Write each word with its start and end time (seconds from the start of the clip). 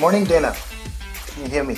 Morning, 0.00 0.24
Dana. 0.24 0.54
Can 1.28 1.44
you 1.44 1.50
hear 1.50 1.64
me? 1.64 1.76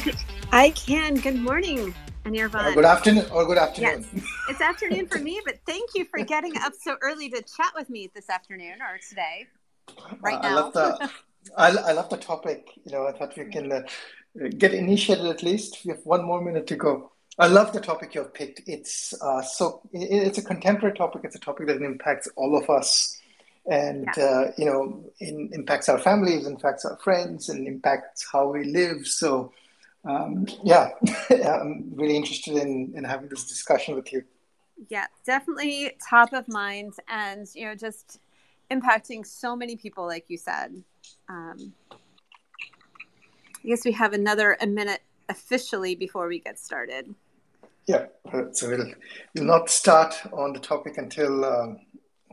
I 0.51 0.71
can. 0.71 1.17
Good 1.17 1.37
morning, 1.37 1.95
Anirban. 2.25 2.55
Uh, 2.55 2.75
good 2.75 2.85
afternoon 2.85 3.27
or 3.31 3.45
good 3.45 3.59
afternoon. 3.59 4.07
Yes, 4.13 4.25
it's 4.49 4.61
afternoon 4.61 5.07
for 5.07 5.19
me, 5.19 5.41
but 5.45 5.59
thank 5.67 5.91
you 5.95 6.05
for 6.07 6.21
getting 6.25 6.57
up 6.59 6.73
so 6.81 6.97
early 7.03 7.29
to 7.29 7.43
chat 7.43 7.73
with 7.75 7.91
me 7.91 8.11
this 8.15 8.31
afternoon 8.31 8.81
or 8.81 8.99
today, 9.07 9.47
right 10.21 10.35
Uh, 10.35 10.39
I 10.39 10.49
now. 10.49 10.55
love 10.57 10.73
the 10.73 11.11
I, 11.59 11.69
I 11.69 11.93
love 11.93 12.09
the 12.09 12.17
topic. 12.17 12.69
You 12.85 12.93
know, 12.93 13.07
I 13.07 13.13
thought 13.13 13.37
we 13.37 13.45
can 13.45 13.71
uh, 13.71 13.83
get 14.57 14.73
initiated 14.73 15.27
at 15.27 15.43
least. 15.43 15.85
We 15.85 15.91
have 15.93 16.01
one 16.05 16.25
more 16.25 16.41
minute 16.41 16.67
to 16.69 16.77
go. 16.77 17.13
I 17.39 17.49
love 17.49 17.73
the 17.75 17.81
topic 17.81 18.15
you've 18.15 18.33
picked. 18.33 18.63
It's 18.67 19.13
uh, 19.21 19.43
so 19.43 19.83
it, 19.93 20.09
it's 20.11 20.39
a 20.39 20.43
contemporary 20.43 20.97
topic. 20.97 21.21
It's 21.25 21.37
a 21.37 21.41
topic 21.41 21.67
that 21.67 21.83
impacts 21.83 22.29
all 22.37 22.57
of 22.57 22.71
us, 22.71 23.21
and 23.71 24.13
Yeah. 24.17 24.17
uh, 24.19 24.53
you 24.57 24.65
know, 24.67 25.05
in, 25.21 25.51
impacts 25.53 25.89
our 25.89 25.99
families, 25.99 26.47
impacts 26.47 26.85
our 26.85 26.97
friends, 26.99 27.49
and 27.49 27.67
impacts 27.67 28.27
how 28.33 28.51
we 28.53 28.65
live. 28.65 29.07
So, 29.07 29.53
um, 30.05 30.47
yeah, 30.65 30.91
I'm 31.31 31.91
really 31.95 32.17
interested 32.17 32.57
in 32.57 32.93
in 32.97 33.05
having 33.05 33.29
this 33.29 33.45
discussion 33.47 33.95
with 33.97 34.13
you. 34.13 34.23
yeah, 34.89 35.07
definitely 35.25 35.93
top 36.09 36.33
of 36.33 36.49
mind, 36.49 36.95
and 37.09 37.47
you 37.55 37.67
know, 37.67 37.75
just 37.75 38.21
impacting 38.71 39.25
so 39.27 39.57
many 39.57 39.77
people, 39.77 40.07
like 40.07 40.27
you 40.29 40.37
said. 40.39 40.83
Um, 41.29 41.75
I 43.65 43.69
guess 43.69 43.85
we 43.85 43.93
have 43.93 44.13
another 44.13 44.57
a 44.61 44.67
minute 44.67 45.03
officially 45.29 45.95
before 45.95 46.29
we 46.29 46.39
get 46.41 46.59
started. 46.59 47.15
Yeah, 47.87 48.07
so 48.53 48.69
we'll 48.69 48.93
we'll 49.35 49.45
not 49.45 49.71
start 49.71 50.15
on 50.33 50.53
the 50.53 50.59
topic 50.61 50.99
until 50.99 51.45
um, 51.45 51.79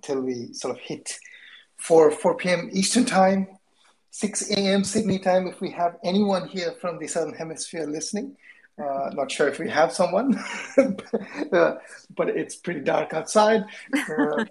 until 0.03 0.21
we 0.21 0.53
sort 0.53 0.75
of 0.75 0.81
hit 0.81 1.17
4 1.77 2.11
4 2.11 2.35
p.m. 2.35 2.69
Eastern 2.73 3.05
time, 3.05 3.47
6 4.11 4.51
a.m. 4.51 4.83
Sydney 4.83 5.19
time. 5.19 5.47
If 5.47 5.61
we 5.61 5.71
have 5.71 5.97
anyone 6.03 6.47
here 6.47 6.73
from 6.79 6.99
the 6.99 7.07
Southern 7.07 7.33
Hemisphere 7.33 7.85
listening, 7.85 8.35
uh, 8.81 9.09
not 9.13 9.31
sure 9.31 9.47
if 9.47 9.59
we 9.59 9.69
have 9.69 9.91
someone, 9.91 10.37
uh, 10.77 11.75
but 12.15 12.29
it's 12.29 12.55
pretty 12.55 12.81
dark 12.81 13.13
outside. 13.13 13.63
Uh, 13.93 14.45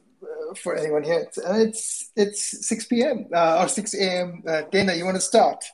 for 0.56 0.76
anyone 0.76 1.02
here, 1.02 1.20
it's 1.20 1.38
it's, 1.38 2.10
it's 2.16 2.68
6 2.68 2.86
p.m. 2.86 3.26
Uh, 3.34 3.62
or 3.62 3.68
6 3.68 3.94
a.m. 3.94 4.42
Uh, 4.46 4.62
Dana, 4.70 4.94
you 4.94 5.04
want 5.04 5.16
to 5.16 5.20
start? 5.20 5.64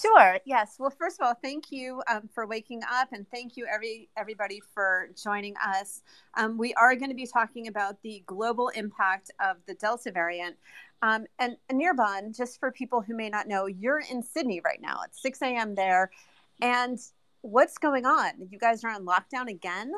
Sure. 0.00 0.38
Yes. 0.44 0.76
Well, 0.78 0.90
first 0.90 1.20
of 1.20 1.26
all, 1.26 1.34
thank 1.34 1.70
you 1.70 2.02
um, 2.08 2.28
for 2.34 2.46
waking 2.46 2.82
up, 2.90 3.12
and 3.12 3.26
thank 3.30 3.56
you 3.56 3.66
every 3.72 4.08
everybody 4.16 4.60
for 4.72 5.08
joining 5.22 5.54
us. 5.64 6.02
Um, 6.36 6.58
we 6.58 6.74
are 6.74 6.96
going 6.96 7.10
to 7.10 7.16
be 7.16 7.26
talking 7.26 7.68
about 7.68 8.00
the 8.02 8.22
global 8.26 8.68
impact 8.70 9.30
of 9.40 9.58
the 9.66 9.74
Delta 9.74 10.10
variant. 10.10 10.56
Um, 11.02 11.26
and 11.38 11.56
Anirban, 11.70 12.36
just 12.36 12.58
for 12.58 12.72
people 12.72 13.02
who 13.02 13.14
may 13.14 13.28
not 13.28 13.46
know, 13.46 13.66
you're 13.66 14.02
in 14.10 14.22
Sydney 14.22 14.60
right 14.64 14.80
now. 14.80 15.00
It's 15.04 15.20
6 15.22 15.42
a.m. 15.42 15.74
there, 15.74 16.10
and 16.60 16.98
what's 17.42 17.78
going 17.78 18.06
on? 18.06 18.48
You 18.50 18.58
guys 18.58 18.82
are 18.84 18.90
on 18.90 19.04
lockdown 19.04 19.48
again? 19.48 19.92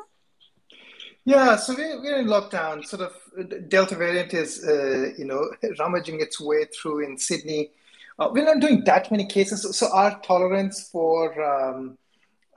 Yeah, 1.25 1.55
so 1.55 1.73
we're, 1.75 2.19
in 2.19 2.27
lockdown. 2.27 2.85
Sort 2.85 3.01
of, 3.01 3.69
Delta 3.69 3.95
variant 3.95 4.33
is, 4.33 4.63
uh, 4.63 5.11
you 5.17 5.25
know, 5.25 5.49
rummaging 5.79 6.21
its 6.21 6.39
way 6.39 6.65
through 6.65 7.05
in 7.05 7.17
Sydney. 7.17 7.71
Uh, 8.19 8.29
we're 8.31 8.45
not 8.45 8.59
doing 8.59 8.83
that 8.83 9.11
many 9.11 9.25
cases, 9.25 9.61
so, 9.61 9.71
so 9.71 9.93
our 9.93 10.19
tolerance 10.21 10.89
for 10.89 11.39
um, 11.43 11.97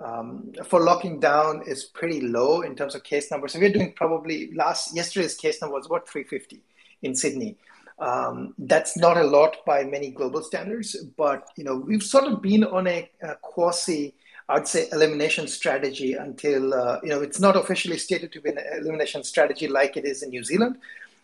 um, 0.03 0.53
for 0.65 0.81
locking 0.81 1.21
down 1.21 1.63
is 1.67 1.85
pretty 1.85 2.23
low 2.23 2.63
in 2.63 2.75
terms 2.75 2.95
of 2.95 3.03
case 3.05 3.31
numbers. 3.31 3.53
So 3.53 3.61
we're 3.61 3.73
doing 3.73 3.93
probably 3.93 4.53
last 4.55 4.97
yesterday's 4.97 5.37
case 5.37 5.61
number 5.61 5.77
was 5.77 5.87
about 5.87 6.09
350 6.09 6.63
in 7.03 7.15
Sydney. 7.15 7.57
Um, 7.99 8.55
that's 8.57 8.97
not 8.97 9.19
a 9.19 9.25
lot 9.25 9.59
by 9.67 9.85
many 9.85 10.11
global 10.11 10.43
standards, 10.43 10.97
but 11.19 11.49
you 11.57 11.65
know 11.65 11.77
we've 11.77 12.03
sort 12.03 12.25
of 12.25 12.41
been 12.41 12.65
on 12.65 12.87
a, 12.87 13.11
a 13.23 13.35
quasi 13.37 14.15
I'd 14.49 14.67
say 14.67 14.89
elimination 14.91 15.47
strategy 15.47 16.15
until 16.15 16.73
uh, 16.73 16.99
you 17.03 17.11
know 17.11 17.21
it's 17.21 17.39
not 17.39 17.57
officially 17.57 17.99
stated 17.99 18.33
to 18.33 18.41
be 18.41 18.51
an 18.51 18.59
elimination 18.79 19.23
strategy 19.23 19.69
like 19.69 19.99
it 19.99 20.07
is 20.07 20.23
in 20.23 20.31
New 20.31 20.43
Zealand, 20.43 20.79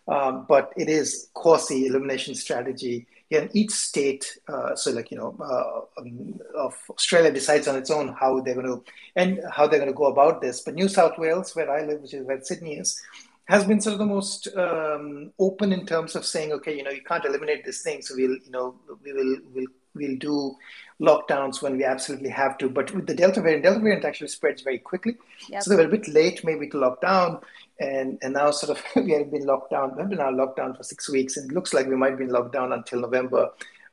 um, 0.07 0.45
but 0.47 0.71
it 0.77 0.87
is 0.87 1.29
quasi 1.33 1.87
elimination 1.87 2.35
strategy. 2.35 3.07
Yeah, 3.29 3.39
and 3.39 3.49
each 3.53 3.71
state, 3.71 4.37
uh, 4.47 4.75
so 4.75 4.91
like 4.91 5.11
you 5.11 5.17
know, 5.17 5.35
uh, 5.41 6.01
um, 6.01 6.39
of 6.55 6.75
Australia 6.89 7.31
decides 7.31 7.67
on 7.67 7.75
its 7.75 7.91
own 7.91 8.15
how 8.17 8.39
they're 8.39 8.55
going 8.55 8.67
to 8.67 8.83
and 9.17 9.41
how 9.51 9.67
they're 9.67 9.79
going 9.79 9.91
to 9.91 9.97
go 9.97 10.05
about 10.05 10.41
this. 10.41 10.61
But 10.61 10.75
New 10.75 10.87
South 10.87 11.17
Wales, 11.17 11.53
where 11.53 11.69
I 11.69 11.85
live, 11.85 12.01
which 12.01 12.13
is 12.13 12.25
where 12.25 12.41
Sydney 12.41 12.77
is, 12.77 13.01
has 13.47 13.65
been 13.65 13.81
sort 13.81 13.93
of 13.93 13.99
the 13.99 14.05
most 14.05 14.47
um, 14.55 15.31
open 15.39 15.71
in 15.71 15.85
terms 15.85 16.15
of 16.15 16.25
saying, 16.25 16.51
okay, 16.53 16.75
you 16.75 16.83
know, 16.83 16.91
you 16.91 17.03
can't 17.03 17.25
eliminate 17.25 17.65
this 17.65 17.81
thing, 17.81 18.01
so 18.01 18.15
we'll, 18.15 18.31
you 18.31 18.51
know, 18.51 18.75
we 19.03 19.13
will, 19.13 19.37
we'll, 19.53 19.67
we'll 19.97 20.17
do 20.17 20.55
lockdowns 21.01 21.61
when 21.61 21.77
we 21.77 21.83
absolutely 21.83 22.29
have 22.29 22.57
to. 22.57 22.69
But 22.69 22.93
with 22.93 23.07
the 23.07 23.13
Delta 23.13 23.41
variant, 23.41 23.63
Delta 23.63 23.79
variant 23.79 24.05
actually 24.05 24.29
spreads 24.29 24.61
very 24.61 24.79
quickly, 24.79 25.15
Yep. 25.49 25.63
so 25.63 25.69
they 25.69 25.75
were 25.75 25.87
a 25.87 25.97
bit 25.97 26.07
late 26.07 26.43
maybe 26.43 26.67
to 26.69 26.77
lock 26.77 27.01
down, 27.01 27.39
and 27.79 28.17
and 28.21 28.33
now 28.33 28.51
sort 28.51 28.77
of 28.77 28.83
we 29.05 29.11
have 29.13 29.31
been 29.31 29.45
locked 29.45 29.71
down. 29.71 29.95
We've 29.97 30.09
been 30.09 30.17
now 30.19 30.31
locked 30.31 30.57
down 30.57 30.75
for 30.75 30.83
six 30.83 31.09
weeks, 31.09 31.37
and 31.37 31.51
it 31.51 31.53
looks 31.53 31.73
like 31.73 31.87
we 31.87 31.95
might 31.95 32.17
be 32.17 32.23
in 32.23 32.29
lockdown 32.29 32.73
until 32.73 33.01
November, 33.01 33.49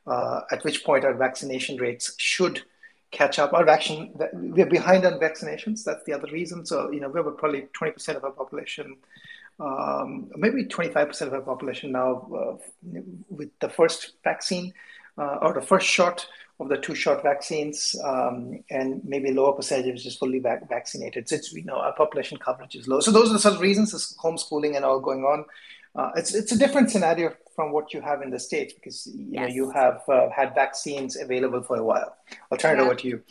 uh, 0.06 0.40
at 0.50 0.64
which 0.64 0.84
point 0.84 1.04
our 1.04 1.14
vaccination 1.14 1.76
rates 1.76 2.14
should 2.18 2.62
catch 3.10 3.38
up. 3.38 3.52
Our 3.52 3.64
vaccine, 3.64 4.12
we're 4.32 4.66
behind 4.66 5.04
on 5.04 5.20
vaccinations. 5.20 5.84
That's 5.84 6.04
the 6.04 6.12
other 6.12 6.28
reason. 6.32 6.64
So 6.66 6.90
you 6.90 7.00
know, 7.00 7.08
we 7.08 7.20
have 7.20 7.36
probably 7.36 7.68
twenty 7.72 7.92
percent 7.92 8.16
of 8.18 8.24
our 8.24 8.32
population 8.32 8.96
um, 9.60 10.30
maybe 10.36 10.64
25% 10.64 11.22
of 11.28 11.32
our 11.34 11.40
population 11.40 11.92
now 11.92 12.26
uh, 12.34 12.56
with 13.30 13.50
the 13.60 13.68
first 13.68 14.14
vaccine 14.24 14.72
or 15.16 15.52
the 15.52 15.62
first 15.62 15.86
shot 15.86 16.26
of 16.60 16.68
the 16.68 16.76
two 16.76 16.94
shot 16.94 17.22
vaccines, 17.22 17.96
um, 18.04 18.62
and 18.70 19.02
maybe 19.04 19.32
lower 19.32 19.52
percentage 19.52 19.96
is 19.96 20.04
just 20.04 20.18
fully 20.18 20.38
vac- 20.38 20.68
vaccinated. 20.68 21.28
since 21.28 21.52
we 21.52 21.62
know, 21.62 21.76
our 21.76 21.92
population 21.94 22.38
coverage 22.38 22.76
is 22.76 22.86
low. 22.86 23.00
So 23.00 23.10
those 23.10 23.30
are 23.30 23.32
the 23.32 23.40
sort 23.40 23.54
of 23.54 23.60
reasons 23.60 23.90
this 23.92 24.16
homeschooling 24.16 24.76
and 24.76 24.84
all 24.84 25.00
going 25.00 25.24
on. 25.24 25.44
Uh, 25.96 26.10
it's, 26.16 26.34
it's 26.34 26.52
a 26.52 26.58
different 26.58 26.90
scenario 26.90 27.32
from 27.56 27.72
what 27.72 27.92
you 27.92 28.00
have 28.00 28.22
in 28.22 28.30
the 28.30 28.38
States 28.38 28.72
because, 28.72 29.06
you 29.14 29.40
know, 29.40 29.46
you 29.46 29.70
have 29.70 30.02
uh, 30.08 30.28
had 30.30 30.54
vaccines 30.54 31.16
available 31.16 31.62
for 31.62 31.76
a 31.76 31.84
while. 31.84 32.16
I'll 32.50 32.58
turn 32.58 32.78
it 32.78 32.82
over 32.82 32.94
to 32.94 33.08
you. 33.08 33.22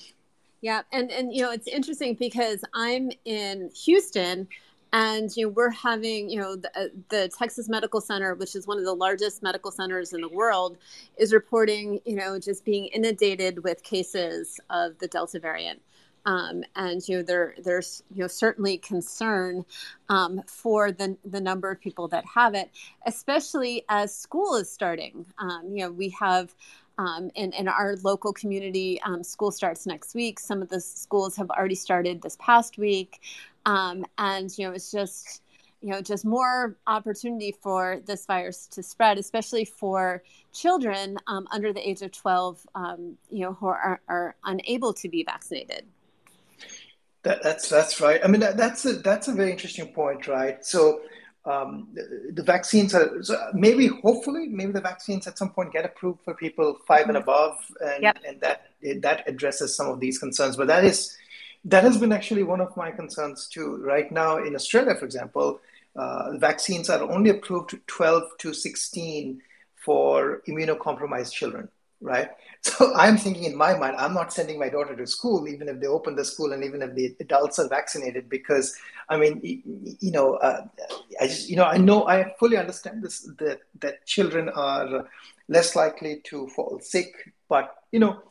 Yeah, 0.61 0.83
and 0.93 1.11
and 1.11 1.33
you 1.33 1.41
know 1.41 1.51
it's 1.51 1.67
interesting 1.67 2.15
because 2.15 2.63
I'm 2.73 3.11
in 3.25 3.69
Houston, 3.83 4.47
and 4.93 5.35
you 5.35 5.47
know 5.47 5.49
we're 5.49 5.71
having 5.71 6.29
you 6.29 6.39
know 6.39 6.55
the, 6.55 6.69
uh, 6.79 6.87
the 7.09 7.29
Texas 7.37 7.67
Medical 7.67 7.99
Center, 7.99 8.35
which 8.35 8.55
is 8.55 8.67
one 8.67 8.77
of 8.77 8.85
the 8.85 8.93
largest 8.93 9.43
medical 9.43 9.71
centers 9.71 10.13
in 10.13 10.21
the 10.21 10.29
world, 10.29 10.77
is 11.17 11.33
reporting 11.33 11.99
you 12.05 12.15
know 12.15 12.39
just 12.39 12.63
being 12.63 12.85
inundated 12.87 13.63
with 13.63 13.83
cases 13.83 14.59
of 14.69 14.97
the 14.99 15.07
Delta 15.07 15.39
variant. 15.39 15.81
Um, 16.25 16.63
and 16.77 17.05
you 17.07 17.17
know 17.17 17.23
there 17.23 17.55
there's 17.61 18.03
you 18.13 18.21
know 18.21 18.27
certainly 18.27 18.77
concern 18.77 19.65
um, 20.09 20.41
for 20.47 20.91
the 20.91 21.17
the 21.25 21.41
number 21.41 21.71
of 21.71 21.81
people 21.81 22.07
that 22.09 22.23
have 22.25 22.53
it, 22.53 22.69
especially 23.05 23.83
as 23.89 24.15
school 24.15 24.55
is 24.55 24.71
starting. 24.71 25.25
Um, 25.39 25.69
you 25.73 25.83
know 25.83 25.91
we 25.91 26.09
have 26.19 26.55
um, 26.97 27.29
in, 27.35 27.51
in 27.53 27.67
our 27.67 27.95
local 28.03 28.33
community, 28.33 29.01
um, 29.01 29.23
school 29.23 29.51
starts 29.51 29.85
next 29.85 30.13
week. 30.15 30.39
Some 30.39 30.61
of 30.61 30.69
the 30.69 30.79
schools 30.79 31.35
have 31.35 31.49
already 31.49 31.75
started 31.75 32.21
this 32.21 32.37
past 32.39 32.77
week. 32.77 33.21
Um, 33.65 34.05
and, 34.17 34.55
you 34.57 34.67
know, 34.67 34.73
it's 34.73 34.91
just, 34.91 35.41
you 35.81 35.89
know, 35.89 36.01
just 36.01 36.25
more 36.25 36.77
opportunity 36.87 37.55
for 37.61 37.99
this 38.05 38.25
virus 38.25 38.67
to 38.67 38.83
spread, 38.83 39.17
especially 39.17 39.65
for 39.65 40.23
children 40.53 41.17
um, 41.27 41.47
under 41.51 41.73
the 41.73 41.87
age 41.87 42.01
of 42.01 42.11
12, 42.11 42.65
um, 42.75 43.17
you 43.29 43.41
know, 43.41 43.53
who 43.53 43.67
are, 43.67 44.01
are 44.07 44.35
unable 44.45 44.93
to 44.93 45.09
be 45.09 45.23
vaccinated. 45.23 45.85
That, 47.23 47.41
that's 47.41 47.69
that's 47.69 48.01
right. 48.01 48.19
I 48.23 48.27
mean, 48.27 48.41
that, 48.41 48.57
that's 48.57 48.85
a 48.85 48.93
that's 48.93 49.29
a 49.29 49.31
very 49.31 49.51
interesting 49.51 49.87
point, 49.87 50.27
right? 50.27 50.63
So, 50.65 51.01
um, 51.45 51.89
the, 51.93 52.31
the 52.33 52.43
vaccines 52.43 52.95
are 52.95 53.21
so 53.23 53.35
maybe, 53.53 53.87
hopefully, 53.87 54.47
maybe 54.47 54.71
the 54.71 54.81
vaccines 54.81 55.27
at 55.27 55.37
some 55.37 55.49
point 55.49 55.73
get 55.73 55.85
approved 55.85 56.21
for 56.23 56.33
people 56.33 56.77
five 56.87 57.07
and 57.09 57.17
above, 57.17 57.57
and 57.81 58.03
Yep. 58.03 58.17
and 58.27 58.41
that 58.41 58.71
that 59.01 59.23
addresses 59.27 59.75
some 59.75 59.87
of 59.87 59.99
these 59.99 60.17
concerns. 60.19 60.55
But 60.55 60.67
that 60.67 60.85
is 60.85 61.17
that 61.65 61.83
has 61.83 61.97
been 61.97 62.11
actually 62.11 62.43
one 62.43 62.61
of 62.61 62.75
my 62.77 62.91
concerns 62.91 63.47
too. 63.47 63.77
Right 63.77 64.11
now 64.11 64.37
in 64.37 64.55
Australia, 64.55 64.95
for 64.95 65.05
example, 65.05 65.59
uh, 65.95 66.31
vaccines 66.37 66.89
are 66.89 67.03
only 67.11 67.29
approved 67.29 67.75
12 67.87 68.23
to 68.39 68.53
16 68.53 69.41
for 69.75 70.41
immunocompromised 70.47 71.31
children, 71.33 71.67
right? 72.03 72.29
So 72.65 72.95
I'm 72.95 73.17
thinking 73.17 73.43
in 73.43 73.57
my 73.57 73.77
mind, 73.77 73.97
I'm 73.97 74.13
not 74.13 74.31
sending 74.31 74.57
my 74.57 74.69
daughter 74.69 74.95
to 74.95 75.05
school, 75.05 75.49
even 75.49 75.67
if 75.67 75.81
they 75.81 75.87
open 75.87 76.15
the 76.15 76.23
school 76.23 76.53
and 76.53 76.63
even 76.63 76.81
if 76.81 76.95
the 76.95 77.13
adults 77.19 77.59
are 77.59 77.67
vaccinated, 77.67 78.29
because 78.29 78.73
I 79.09 79.17
mean, 79.17 79.41
you 79.43 80.11
know, 80.11 80.35
uh, 80.35 80.65
I 81.19 81.27
just, 81.27 81.49
you 81.49 81.57
know, 81.57 81.65
I 81.65 81.75
know, 81.75 82.07
I 82.07 82.33
fully 82.39 82.55
understand 82.55 83.03
this 83.03 83.29
that 83.39 83.59
that 83.81 84.05
children 84.05 84.47
are 84.47 85.09
less 85.49 85.75
likely 85.75 86.21
to 86.27 86.47
fall 86.55 86.79
sick, 86.81 87.33
but 87.49 87.75
you 87.91 87.99
know, 87.99 88.21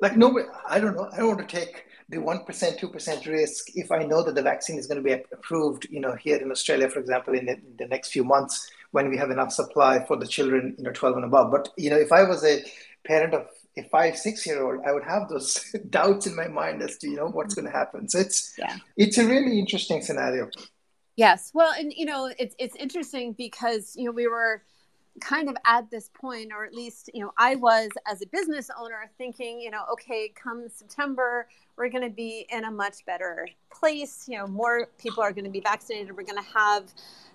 like 0.00 0.16
no, 0.16 0.34
I 0.66 0.80
don't 0.80 0.96
know, 0.96 1.10
I 1.12 1.18
don't 1.18 1.36
want 1.36 1.46
to 1.46 1.56
take 1.56 1.84
the 2.08 2.16
one 2.18 2.44
percent, 2.44 2.78
two 2.78 2.88
percent 2.88 3.26
risk 3.26 3.66
if 3.74 3.92
I 3.92 4.04
know 4.04 4.22
that 4.22 4.34
the 4.34 4.42
vaccine 4.42 4.78
is 4.78 4.86
going 4.86 5.02
to 5.02 5.04
be 5.04 5.22
approved, 5.30 5.86
you 5.90 6.00
know, 6.00 6.14
here 6.14 6.38
in 6.38 6.50
Australia, 6.50 6.88
for 6.88 7.00
example, 7.00 7.34
in 7.34 7.44
the, 7.44 7.52
in 7.52 7.74
the 7.78 7.86
next 7.86 8.12
few 8.12 8.24
months 8.24 8.70
when 8.92 9.10
we 9.10 9.16
have 9.16 9.32
enough 9.32 9.52
supply 9.52 10.04
for 10.06 10.16
the 10.16 10.26
children, 10.26 10.72
you 10.78 10.84
know, 10.84 10.92
12 10.92 11.16
and 11.16 11.24
above. 11.24 11.50
But 11.50 11.68
you 11.76 11.90
know, 11.90 11.98
if 11.98 12.12
I 12.12 12.22
was 12.22 12.44
a 12.44 12.64
parent 13.04 13.34
of 13.34 13.46
a 13.76 13.82
five, 13.84 14.16
six 14.16 14.46
year 14.46 14.62
old, 14.62 14.84
I 14.86 14.92
would 14.92 15.04
have 15.04 15.28
those 15.28 15.74
doubts 15.90 16.26
in 16.26 16.34
my 16.34 16.48
mind 16.48 16.82
as 16.82 16.98
to, 16.98 17.08
you 17.08 17.16
know, 17.16 17.28
what's 17.28 17.54
going 17.54 17.66
to 17.66 17.72
happen. 17.72 18.08
So 18.08 18.18
it's, 18.18 18.54
yeah. 18.58 18.76
it's 18.96 19.18
a 19.18 19.26
really 19.26 19.58
interesting 19.58 20.02
scenario. 20.02 20.48
Yes. 21.16 21.50
Well, 21.54 21.72
and, 21.78 21.92
you 21.92 22.06
know, 22.06 22.32
it's, 22.38 22.54
it's 22.58 22.76
interesting 22.76 23.32
because, 23.32 23.94
you 23.96 24.04
know, 24.04 24.12
we 24.12 24.26
were, 24.26 24.62
kind 25.20 25.48
of 25.48 25.56
at 25.64 25.88
this 25.90 26.10
point 26.12 26.50
or 26.52 26.64
at 26.64 26.74
least 26.74 27.08
you 27.14 27.22
know 27.22 27.32
i 27.38 27.54
was 27.54 27.88
as 28.10 28.20
a 28.20 28.26
business 28.26 28.68
owner 28.76 29.08
thinking 29.16 29.60
you 29.60 29.70
know 29.70 29.84
okay 29.90 30.32
come 30.34 30.68
september 30.68 31.46
we're 31.76 31.88
going 31.88 32.02
to 32.02 32.10
be 32.10 32.46
in 32.50 32.64
a 32.64 32.70
much 32.70 33.06
better 33.06 33.48
place 33.72 34.26
you 34.28 34.36
know 34.36 34.46
more 34.46 34.88
people 34.98 35.22
are 35.22 35.32
going 35.32 35.44
to 35.44 35.50
be 35.50 35.60
vaccinated 35.60 36.16
we're 36.16 36.24
going 36.24 36.42
to 36.42 36.50
have 36.50 36.92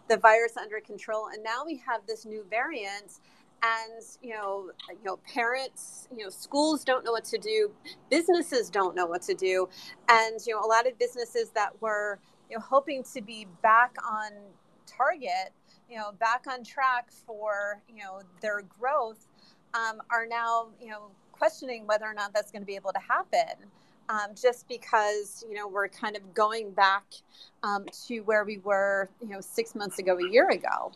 the 0.10 0.18
virus 0.18 0.58
under 0.58 0.82
control 0.82 1.28
and 1.28 1.42
now 1.42 1.64
we 1.66 1.78
have 1.78 2.02
this 2.06 2.26
new 2.26 2.46
variant 2.50 3.20
and 3.64 4.04
you 4.22 4.34
know 4.34 4.72
you 4.90 5.04
know 5.04 5.18
parents 5.34 6.08
you 6.16 6.24
know 6.24 6.30
schools 6.30 6.84
don't 6.84 7.04
know 7.04 7.12
what 7.12 7.26
to 7.26 7.38
do 7.38 7.72
businesses 8.10 8.70
don't 8.70 8.96
know 8.96 9.06
what 9.06 9.22
to 9.22 9.34
do 9.34 9.68
and 10.10 10.40
you 10.46 10.54
know 10.54 10.62
a 10.62 10.68
lot 10.68 10.88
of 10.88 10.98
businesses 10.98 11.50
that 11.52 11.70
were 11.82 12.20
you 12.50 12.58
know 12.58 12.62
hoping 12.62 13.04
to 13.04 13.22
be 13.22 13.46
back 13.62 13.96
on 14.10 14.32
target 14.86 15.52
you 15.90 15.98
know 15.98 16.12
back 16.20 16.46
on 16.48 16.64
track 16.64 17.10
for 17.26 17.82
you 17.88 18.04
know 18.04 18.22
their 18.42 18.62
growth 18.62 19.28
um, 19.74 20.02
are 20.10 20.26
now 20.26 20.68
you 20.82 20.90
know 20.90 21.10
questioning 21.32 21.86
whether 21.88 22.06
or 22.06 22.14
not 22.14 22.34
that's 22.34 22.52
going 22.52 22.62
to 22.62 22.66
be 22.66 22.76
able 22.76 22.92
to 22.92 23.00
happen 23.00 23.56
um, 24.10 24.30
just 24.40 24.68
because 24.68 25.44
you 25.48 25.56
know 25.56 25.68
we're 25.68 25.88
kind 25.88 26.16
of 26.16 26.34
going 26.34 26.72
back 26.72 27.04
um, 27.64 27.86
to 28.08 28.20
where 28.22 28.44
we 28.44 28.58
were 28.60 29.10
you 29.22 29.30
know 29.30 29.42
six 29.42 29.76
months 29.76 30.00
ago 30.00 30.18
a 30.18 30.30
year 30.30 30.50
ago 30.50 30.92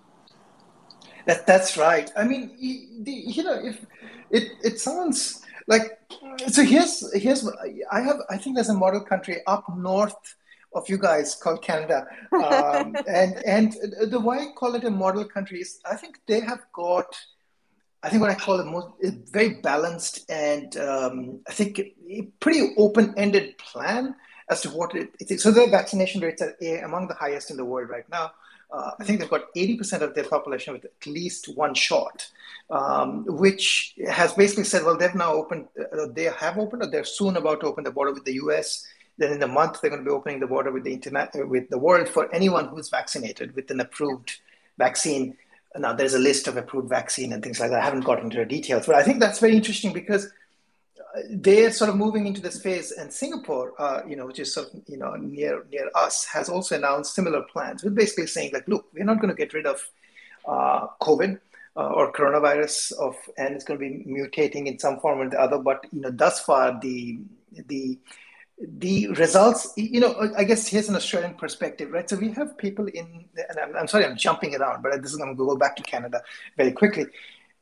that, 1.26 1.46
that's 1.48 1.78
right 1.78 2.12
i 2.16 2.24
mean 2.24 2.52
you 2.58 3.44
know 3.44 3.60
if 3.64 3.86
it, 4.30 4.52
it 4.64 4.80
sounds 4.80 5.42
like 5.68 6.00
so 6.48 6.64
here's 6.64 7.14
here's 7.14 7.48
i 7.92 8.02
have 8.02 8.18
i 8.30 8.38
think 8.38 8.56
there's 8.56 8.70
a 8.70 8.74
model 8.74 9.02
country 9.02 9.42
up 9.48 9.66
north 9.78 10.36
of 10.76 10.90
you 10.90 10.98
guys 10.98 11.36
called 11.36 11.62
Canada. 11.62 12.06
Um, 12.32 12.96
and 13.08 13.38
and 13.46 13.76
the 14.10 14.20
why 14.20 14.40
I 14.40 14.48
call 14.56 14.76
it 14.76 14.84
a 14.84 14.90
model 14.90 15.26
country 15.26 15.62
is 15.62 15.80
I 15.90 15.96
think 15.96 16.20
they 16.28 16.40
have 16.40 16.62
got, 16.74 17.16
I 18.02 18.10
think 18.10 18.22
what 18.22 18.32
I 18.32 18.36
call 18.36 18.60
a, 18.60 18.66
most, 18.66 18.88
a 19.04 19.12
very 19.32 19.62
balanced 19.62 20.30
and 20.30 20.76
um, 20.78 21.40
I 21.48 21.54
think 21.54 21.80
a 21.80 22.22
pretty 22.40 22.74
open-ended 22.78 23.58
plan 23.58 24.16
as 24.50 24.62
to 24.62 24.70
what 24.70 24.96
it, 24.96 25.10
it 25.20 25.32
is. 25.32 25.44
So 25.44 25.52
their 25.52 25.70
vaccination 25.70 26.22
rates 26.22 26.42
are 26.42 26.56
among 26.84 27.08
the 27.08 27.14
highest 27.14 27.52
in 27.52 27.58
the 27.58 27.66
world 27.66 27.90
right 27.90 28.08
now. 28.10 28.32
Uh, 28.74 28.92
I 29.00 29.04
think 29.04 29.20
they've 29.20 29.30
got 29.30 29.54
80% 29.56 30.02
of 30.02 30.16
their 30.16 30.24
population 30.24 30.74
with 30.74 30.86
at 30.86 31.06
least 31.06 31.56
one 31.56 31.76
shot, 31.76 32.28
um, 32.72 33.24
which 33.28 33.94
has 34.10 34.34
basically 34.34 34.64
said, 34.64 34.84
well, 34.84 34.98
they've 34.98 35.14
now 35.14 35.34
opened, 35.34 35.68
uh, 35.80 36.08
they 36.12 36.24
have 36.24 36.58
opened, 36.58 36.82
or 36.82 36.88
they're 36.88 37.04
soon 37.04 37.38
about 37.38 37.60
to 37.60 37.68
open 37.68 37.84
the 37.84 37.92
border 37.92 38.14
with 38.14 38.26
the 38.26 38.34
US 38.34 38.84
then 39.18 39.32
in 39.32 39.44
a 39.44 39.48
month, 39.48 39.80
they're 39.82 39.92
going 39.92 40.04
to 40.04 40.10
be 40.10 40.14
opening 40.14 40.40
the 40.40 40.48
border 40.48 40.72
with 40.72 40.84
the 40.84 40.94
internet, 40.94 41.32
with 41.48 41.70
the 41.70 41.78
world 41.78 42.10
for 42.10 42.34
anyone 42.34 42.68
who's 42.68 42.90
vaccinated 42.90 43.56
with 43.56 43.70
an 43.70 43.80
approved 43.80 44.40
vaccine. 44.78 45.38
Now, 45.78 45.94
there's 45.94 46.14
a 46.14 46.20
list 46.20 46.48
of 46.48 46.58
approved 46.58 46.90
vaccine 46.90 47.34
and 47.34 47.44
things 47.44 47.60
like 47.60 47.70
that. 47.70 47.82
I 47.82 47.86
haven't 47.86 48.06
got 48.06 48.22
into 48.22 48.38
the 48.38 48.46
details, 48.46 48.86
but 48.86 48.96
I 48.96 49.04
think 49.04 49.20
that's 49.20 49.40
very 49.40 49.56
interesting 49.56 49.94
because 49.94 50.26
uh, 50.26 50.30
they're 51.30 51.72
sort 51.72 51.90
of 51.90 51.96
moving 51.96 52.26
into 52.26 52.42
this 52.42 52.62
phase, 52.62 52.92
and 52.92 53.12
Singapore, 53.12 53.74
uh, 53.80 54.02
you 54.08 54.16
know, 54.16 54.26
which 54.26 54.40
is 54.40 54.54
sort 54.54 54.74
of 54.74 54.82
you 54.88 54.98
know 54.98 55.16
near 55.16 55.66
near 55.72 55.90
us, 55.96 56.26
has 56.26 56.50
also 56.50 56.76
announced 56.76 57.14
similar 57.14 57.42
plans. 57.44 57.84
We're 57.84 57.92
basically 57.92 58.28
saying 58.28 58.52
like, 58.54 58.68
look, 58.68 58.88
we're 58.94 59.06
not 59.06 59.20
going 59.20 59.30
to 59.30 59.36
get 59.36 59.54
rid 59.54 59.66
of 59.66 59.82
uh, 60.48 60.88
COVID. 61.02 61.40
Uh, 61.76 61.88
or 61.88 62.14
coronavirus 62.14 62.92
of 63.00 63.16
and 63.36 63.56
it's 63.56 63.64
going 63.64 63.80
to 63.80 63.84
be 63.84 64.06
mutating 64.06 64.68
in 64.68 64.78
some 64.78 65.00
form 65.00 65.22
or 65.22 65.28
the 65.28 65.42
other 65.42 65.58
but 65.58 65.84
you 65.92 66.02
know 66.02 66.12
thus 66.12 66.40
far 66.40 66.80
the 66.82 67.18
the 67.68 67.98
the 68.60 69.08
results, 69.10 69.74
you 69.76 70.00
know, 70.00 70.32
I 70.38 70.44
guess 70.44 70.68
here's 70.68 70.90
an 70.90 70.96
Australian 70.96 71.34
perspective, 71.36 71.92
right? 71.92 72.10
So 72.10 72.16
we 72.16 72.32
have 72.32 72.58
people 72.58 72.88
in, 72.88 73.26
and 73.50 73.60
I'm, 73.60 73.76
I'm 73.76 73.88
sorry, 73.88 74.06
I'm 74.06 74.16
jumping 74.16 74.56
around, 74.56 74.84
but 74.84 75.02
this 75.02 75.12
is 75.12 75.18
going 75.18 75.30
to 75.30 75.36
go 75.36 75.56
back 75.58 75.76
to 75.78 75.84
Canada 75.84 76.22
very 76.56 76.72
quickly. 76.72 77.08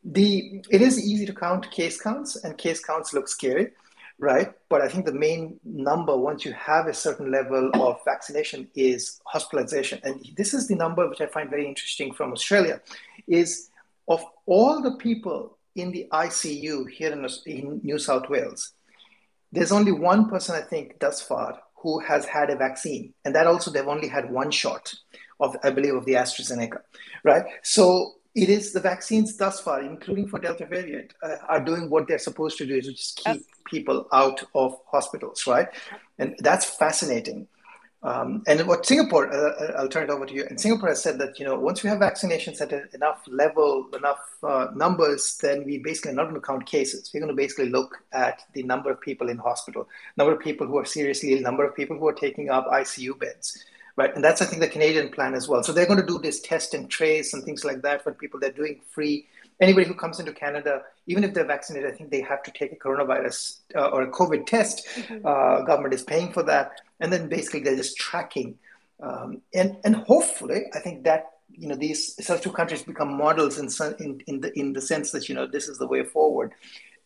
The 0.03 0.63
it 0.69 0.81
is 0.81 0.99
easy 0.99 1.25
to 1.25 1.33
count 1.33 1.69
case 1.71 2.01
counts, 2.01 2.35
and 2.43 2.57
case 2.57 2.83
counts 2.83 3.13
look 3.13 3.27
scary, 3.27 3.71
right? 4.17 4.51
But 4.69 4.81
I 4.81 4.87
think 4.87 5.05
the 5.05 5.13
main 5.13 5.59
number, 5.63 6.15
once 6.17 6.43
you 6.43 6.53
have 6.53 6.87
a 6.87 6.93
certain 6.93 7.31
level 7.31 7.69
of 7.75 7.99
vaccination, 8.03 8.67
is 8.75 9.21
hospitalization, 9.25 9.99
and 10.03 10.25
this 10.35 10.53
is 10.53 10.67
the 10.67 10.75
number 10.75 11.07
which 11.07 11.21
I 11.21 11.27
find 11.27 11.49
very 11.49 11.67
interesting 11.67 12.13
from 12.13 12.31
Australia, 12.31 12.81
is 13.27 13.69
of 14.07 14.23
all 14.45 14.81
the 14.81 14.95
people 14.95 15.57
in 15.75 15.91
the 15.91 16.07
ICU 16.11 16.89
here 16.89 17.11
in, 17.13 17.27
in 17.45 17.79
New 17.83 17.99
South 17.99 18.29
Wales 18.29 18.73
there's 19.51 19.71
only 19.71 19.91
one 19.91 20.29
person, 20.29 20.55
I 20.55 20.61
think, 20.61 20.99
thus 20.99 21.21
far 21.21 21.59
who 21.75 21.99
has 21.99 22.25
had 22.25 22.49
a 22.49 22.55
vaccine. 22.55 23.13
And 23.25 23.35
that 23.35 23.47
also, 23.47 23.71
they've 23.71 23.87
only 23.87 24.07
had 24.07 24.31
one 24.31 24.51
shot 24.51 24.93
of, 25.39 25.57
I 25.63 25.71
believe, 25.71 25.95
of 25.95 26.05
the 26.05 26.13
AstraZeneca, 26.13 26.79
right? 27.23 27.43
So 27.63 28.13
it 28.33 28.49
is 28.49 28.71
the 28.71 28.79
vaccines 28.79 29.35
thus 29.35 29.59
far, 29.59 29.81
including 29.81 30.27
for 30.27 30.39
Delta 30.39 30.65
variant, 30.65 31.13
uh, 31.21 31.35
are 31.49 31.63
doing 31.63 31.89
what 31.89 32.07
they're 32.07 32.17
supposed 32.19 32.57
to 32.59 32.65
do, 32.65 32.75
is 32.75 32.87
just 32.87 33.17
keep 33.17 33.35
yes. 33.35 33.43
people 33.65 34.07
out 34.13 34.43
of 34.55 34.77
hospitals, 34.89 35.45
right? 35.47 35.67
And 36.17 36.35
that's 36.39 36.65
fascinating. 36.65 37.47
Um, 38.03 38.41
and 38.47 38.67
what 38.67 38.85
Singapore, 38.85 39.31
uh, 39.31 39.63
uh, 39.63 39.73
I'll 39.77 39.87
turn 39.87 40.05
it 40.05 40.09
over 40.09 40.25
to 40.25 40.33
you. 40.33 40.45
And 40.49 40.59
Singapore 40.59 40.89
has 40.89 41.03
said 41.03 41.19
that 41.19 41.37
you 41.37 41.45
know 41.45 41.59
once 41.59 41.83
we 41.83 41.89
have 41.89 41.99
vaccinations 41.99 42.59
at 42.59 42.73
a, 42.73 42.83
enough 42.95 43.21
level, 43.27 43.87
enough 43.95 44.19
uh, 44.41 44.67
numbers, 44.73 45.37
then 45.37 45.63
we 45.65 45.77
basically 45.77 46.11
are 46.11 46.15
not 46.15 46.23
going 46.23 46.35
to 46.35 46.41
count 46.41 46.65
cases. 46.65 47.11
We're 47.13 47.19
going 47.19 47.35
to 47.35 47.35
basically 47.35 47.69
look 47.69 47.97
at 48.11 48.41
the 48.53 48.63
number 48.63 48.89
of 48.89 48.99
people 49.01 49.29
in 49.29 49.37
hospital, 49.37 49.87
number 50.17 50.33
of 50.33 50.39
people 50.39 50.65
who 50.65 50.77
are 50.77 50.85
seriously 50.85 51.33
ill, 51.33 51.41
number 51.41 51.63
of 51.63 51.75
people 51.75 51.97
who 51.97 52.07
are 52.07 52.13
taking 52.13 52.49
up 52.49 52.65
ICU 52.71 53.19
beds, 53.19 53.63
right? 54.01 54.15
And 54.15 54.23
that's 54.23 54.41
I 54.41 54.45
think 54.45 54.61
the 54.61 54.67
Canadian 54.67 55.09
plan 55.09 55.33
as 55.33 55.47
well. 55.47 55.63
So 55.63 55.71
they're 55.71 55.85
going 55.85 55.99
to 55.99 56.05
do 56.05 56.19
this 56.19 56.41
test 56.41 56.73
and 56.73 56.89
trace 56.89 57.33
and 57.33 57.43
things 57.43 57.63
like 57.63 57.81
that 57.83 58.03
for 58.03 58.11
people. 58.13 58.39
They're 58.39 58.51
doing 58.51 58.81
free. 58.93 59.27
Anybody 59.59 59.85
who 59.87 59.93
comes 59.93 60.19
into 60.19 60.33
Canada, 60.33 60.81
even 61.05 61.23
if 61.23 61.33
they're 61.33 61.45
vaccinated, 61.45 61.91
I 61.91 61.95
think 61.95 62.09
they 62.09 62.21
have 62.21 62.41
to 62.43 62.51
take 62.51 62.71
a 62.71 62.75
coronavirus 62.75 63.59
uh, 63.75 63.89
or 63.89 64.01
a 64.01 64.11
COVID 64.11 64.47
test. 64.47 64.87
Mm-hmm. 64.95 65.25
Uh, 65.25 65.61
government 65.61 65.93
is 65.93 66.03
paying 66.03 66.31
for 66.33 66.43
that 66.43 66.71
and 67.01 67.11
then 67.11 67.27
basically 67.27 67.59
they're 67.59 67.75
just 67.75 67.97
tracking. 67.97 68.57
Um, 69.01 69.41
and 69.53 69.77
and 69.83 69.95
hopefully, 69.95 70.65
I 70.73 70.79
think 70.79 71.03
that 71.03 71.31
you 71.49 71.67
know 71.67 71.75
these 71.75 72.15
such 72.23 72.41
two 72.41 72.51
countries 72.51 72.83
become 72.83 73.17
models 73.17 73.57
in 73.57 73.67
in 73.99 74.21
in 74.27 74.41
the 74.41 74.57
in 74.57 74.73
the 74.73 74.81
sense 74.81 75.11
that 75.11 75.27
you 75.27 75.35
know 75.35 75.47
this 75.47 75.67
is 75.67 75.79
the 75.79 75.87
way 75.87 76.03
forward. 76.03 76.53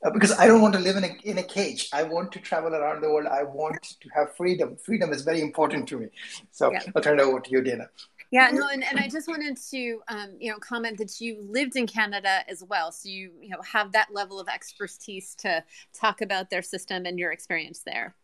Uh, 0.05 0.11
because 0.11 0.31
I 0.37 0.45
don't 0.45 0.61
want 0.61 0.75
to 0.75 0.79
live 0.79 0.97
in 0.97 1.03
a 1.03 1.17
in 1.23 1.37
a 1.39 1.43
cage. 1.43 1.89
I 1.91 2.03
want 2.03 2.31
to 2.33 2.39
travel 2.39 2.75
around 2.75 3.01
the 3.01 3.09
world. 3.09 3.27
I 3.27 3.43
want 3.43 3.81
to 3.81 4.09
have 4.13 4.35
freedom. 4.35 4.77
Freedom 4.77 5.11
is 5.11 5.23
very 5.23 5.41
important 5.41 5.87
to 5.89 5.97
me. 5.97 6.07
So 6.51 6.71
yeah. 6.71 6.83
I'll 6.95 7.01
turn 7.01 7.19
it 7.19 7.23
over 7.23 7.39
to 7.39 7.49
you, 7.49 7.61
Dana. 7.61 7.89
Yeah, 8.31 8.49
no, 8.51 8.67
and, 8.67 8.83
and 8.83 8.99
I 8.99 9.07
just 9.07 9.27
wanted 9.27 9.55
to, 9.71 10.01
um, 10.07 10.35
you 10.39 10.51
know, 10.51 10.57
comment 10.57 10.97
that 10.97 11.21
you 11.21 11.45
lived 11.47 11.75
in 11.75 11.87
Canada 11.87 12.43
as 12.49 12.63
well, 12.67 12.91
so 12.91 13.07
you, 13.07 13.31
you 13.39 13.49
know, 13.49 13.61
have 13.61 13.91
that 13.93 14.09
level 14.11 14.39
of 14.39 14.47
expertise 14.47 15.35
to 15.35 15.63
talk 15.93 16.21
about 16.21 16.49
their 16.49 16.63
system 16.63 17.05
and 17.05 17.19
your 17.19 17.31
experience 17.31 17.81
there. 17.85 18.15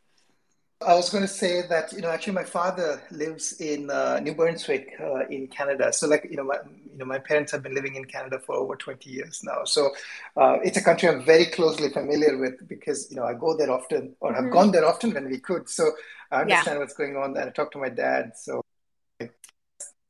I 0.85 0.95
was 0.95 1.09
going 1.09 1.23
to 1.23 1.27
say 1.27 1.61
that 1.67 1.91
you 1.93 2.01
know 2.01 2.09
actually 2.09 2.33
my 2.33 2.43
father 2.43 3.01
lives 3.11 3.53
in 3.61 3.89
uh, 3.89 4.19
New 4.19 4.33
Brunswick 4.33 4.93
uh, 4.99 5.25
in 5.27 5.47
Canada. 5.47 5.93
So 5.93 6.07
like 6.07 6.27
you 6.29 6.37
know 6.37 6.43
my 6.43 6.57
you 6.91 6.97
know 6.97 7.05
my 7.05 7.19
parents 7.19 7.51
have 7.51 7.63
been 7.63 7.73
living 7.73 7.95
in 7.95 8.05
Canada 8.05 8.39
for 8.39 8.55
over 8.55 8.75
twenty 8.75 9.09
years 9.09 9.41
now. 9.43 9.63
So 9.65 9.91
uh, 10.37 10.57
it's 10.63 10.77
a 10.77 10.83
country 10.83 11.09
I'm 11.09 11.23
very 11.23 11.45
closely 11.45 11.89
familiar 11.89 12.37
with 12.37 12.67
because 12.67 13.09
you 13.09 13.17
know 13.17 13.25
I 13.25 13.33
go 13.33 13.55
there 13.55 13.71
often 13.71 14.15
or 14.19 14.31
mm-hmm. 14.31 14.45
I've 14.45 14.51
gone 14.51 14.71
there 14.71 14.85
often 14.85 15.13
when 15.13 15.29
we 15.29 15.39
could. 15.39 15.69
So 15.69 15.91
I 16.31 16.41
understand 16.41 16.75
yeah. 16.75 16.79
what's 16.79 16.93
going 16.93 17.15
on 17.15 17.33
there. 17.33 17.47
I 17.47 17.51
talk 17.51 17.71
to 17.71 17.77
my 17.77 17.89
dad. 17.89 18.33
So 18.35 18.61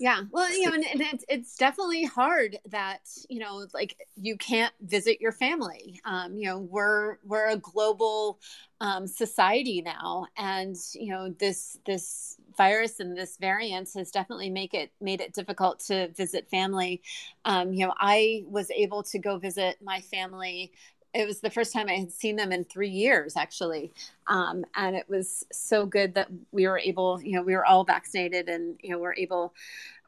yeah. 0.01 0.22
Well, 0.31 0.51
you 0.51 0.67
know, 0.67 0.74
and, 0.74 0.84
and 0.84 1.00
it's, 1.00 1.24
it's 1.29 1.55
definitely 1.55 2.05
hard 2.05 2.58
that, 2.70 3.01
you 3.29 3.38
know, 3.38 3.67
like 3.72 3.96
you 4.20 4.36
can't 4.36 4.74
visit 4.81 5.22
your 5.22 5.31
family. 5.31 6.01
Um, 6.05 6.36
you 6.36 6.48
know, 6.48 6.58
we're, 6.58 7.17
we're 7.24 7.50
a 7.50 7.58
global 7.58 8.39
um, 8.79 9.05
society 9.05 9.84
now. 9.84 10.25
And, 10.36 10.75
you 10.96 11.12
know, 11.12 11.29
this, 11.29 11.77
this 11.86 12.38
virus 12.58 13.00
and 13.00 13.15
this 13.15 13.38
variant 13.38 13.89
has 13.96 14.10
definitely 14.10 14.50
make 14.50 14.74
it, 14.74 14.91
made 15.00 15.22
it 15.22 15.36
difficult 15.36 15.81
to 15.81 16.08
visit 16.08 16.50
family. 16.50 17.03
Um, 17.46 17.72
you 17.72 17.86
know, 17.86 17.93
I 17.96 18.43
was 18.48 18.72
able 18.72 19.03
to 19.03 19.20
go 19.20 19.38
visit 19.38 19.77
my 19.84 20.01
family 20.01 20.72
it 21.13 21.27
was 21.27 21.41
the 21.41 21.50
first 21.50 21.74
time 21.74 21.89
I 21.89 21.96
had 21.96 22.12
seen 22.12 22.38
them 22.38 22.51
in 22.51 22.63
three 22.63 22.89
years, 22.89 23.36
actually. 23.36 23.91
Um, 24.32 24.64
and 24.76 24.96
it 24.96 25.08
was 25.10 25.46
so 25.52 25.86
good 25.86 26.16
that 26.16 26.30
we 26.52 26.66
were 26.66 26.80
able 26.80 27.22
you 27.22 27.34
know 27.34 27.44
we 27.44 27.54
were 27.54 27.66
all 27.66 27.84
vaccinated 27.84 28.50
and 28.50 28.80
you 28.82 28.90
know 28.90 28.98
we're 28.98 29.14
able 29.16 29.54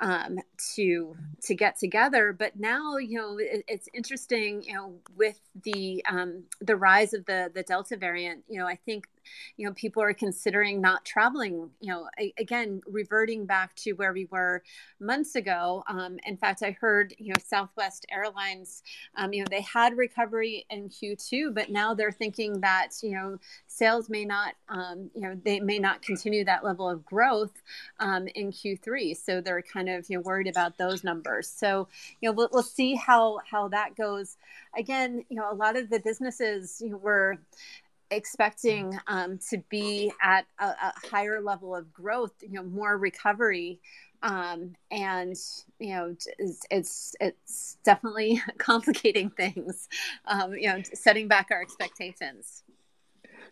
um, 0.03 0.39
to 0.75 1.15
to 1.43 1.55
get 1.55 1.79
together. 1.79 2.33
But 2.33 2.59
now, 2.59 2.97
you 2.97 3.17
know, 3.17 3.37
it, 3.39 3.63
it's 3.67 3.87
interesting, 3.93 4.63
you 4.63 4.73
know, 4.73 4.95
with 5.15 5.39
the 5.63 6.03
um, 6.09 6.43
the 6.61 6.75
rise 6.75 7.13
of 7.13 7.25
the 7.25 7.51
the 7.53 7.63
Delta 7.63 7.95
variant. 7.95 8.43
You 8.47 8.59
know, 8.59 8.67
I 8.67 8.75
think 8.75 9.07
you 9.57 9.65
know 9.65 9.73
people 9.73 10.01
are 10.03 10.13
considering 10.13 10.81
not 10.81 11.05
traveling 11.05 11.69
you 11.79 11.91
know 11.91 12.07
a, 12.19 12.33
again 12.37 12.81
reverting 12.87 13.45
back 13.45 13.73
to 13.75 13.93
where 13.93 14.13
we 14.13 14.25
were 14.25 14.63
months 14.99 15.35
ago 15.35 15.83
um, 15.87 16.17
in 16.25 16.37
fact 16.37 16.61
i 16.63 16.71
heard 16.71 17.13
you 17.17 17.29
know 17.29 17.39
southwest 17.43 18.05
airlines 18.11 18.83
um, 19.15 19.33
you 19.33 19.41
know 19.41 19.47
they 19.49 19.61
had 19.61 19.97
recovery 19.97 20.65
in 20.69 20.89
q2 20.89 21.53
but 21.53 21.69
now 21.69 21.93
they're 21.93 22.11
thinking 22.11 22.59
that 22.61 22.89
you 23.01 23.11
know 23.11 23.37
sales 23.67 24.09
may 24.13 24.25
not 24.25 24.53
um, 24.69 25.09
you 25.15 25.21
know 25.21 25.35
they 25.43 25.59
may 25.59 25.79
not 25.79 26.03
continue 26.03 26.45
that 26.45 26.63
level 26.63 26.87
of 26.87 27.03
growth 27.03 27.63
um, 27.99 28.27
in 28.35 28.51
q3 28.51 29.17
so 29.17 29.41
they're 29.41 29.63
kind 29.63 29.89
of 29.89 30.07
you 30.07 30.17
know 30.17 30.21
worried 30.21 30.47
about 30.47 30.77
those 30.77 31.03
numbers 31.03 31.49
so 31.49 31.87
you 32.21 32.29
know 32.29 32.33
we'll, 32.33 32.49
we'll 32.53 32.61
see 32.61 32.93
how 32.93 33.39
how 33.49 33.67
that 33.67 33.95
goes 33.95 34.37
again 34.77 35.25
you 35.29 35.37
know 35.37 35.51
a 35.51 35.55
lot 35.55 35.75
of 35.75 35.89
the 35.89 35.99
businesses 35.99 36.79
you 36.79 36.91
know, 36.91 36.97
were 36.97 37.39
expecting 38.11 38.97
um, 39.07 39.39
to 39.49 39.57
be 39.69 40.11
at 40.21 40.45
a, 40.59 40.65
a, 40.65 40.93
higher 41.09 41.41
level 41.41 41.75
of 41.75 41.91
growth, 41.91 42.33
you 42.41 42.53
know, 42.53 42.63
more 42.63 42.97
recovery. 42.97 43.79
Um, 44.21 44.75
and 44.89 45.35
you 45.79 45.95
know, 45.95 46.15
it's, 46.69 47.15
it's, 47.19 47.77
definitely 47.83 48.41
complicating 48.57 49.29
things. 49.29 49.89
Um, 50.25 50.53
you 50.53 50.69
know, 50.69 50.81
setting 50.93 51.27
back 51.27 51.47
our 51.51 51.61
expectations. 51.61 52.62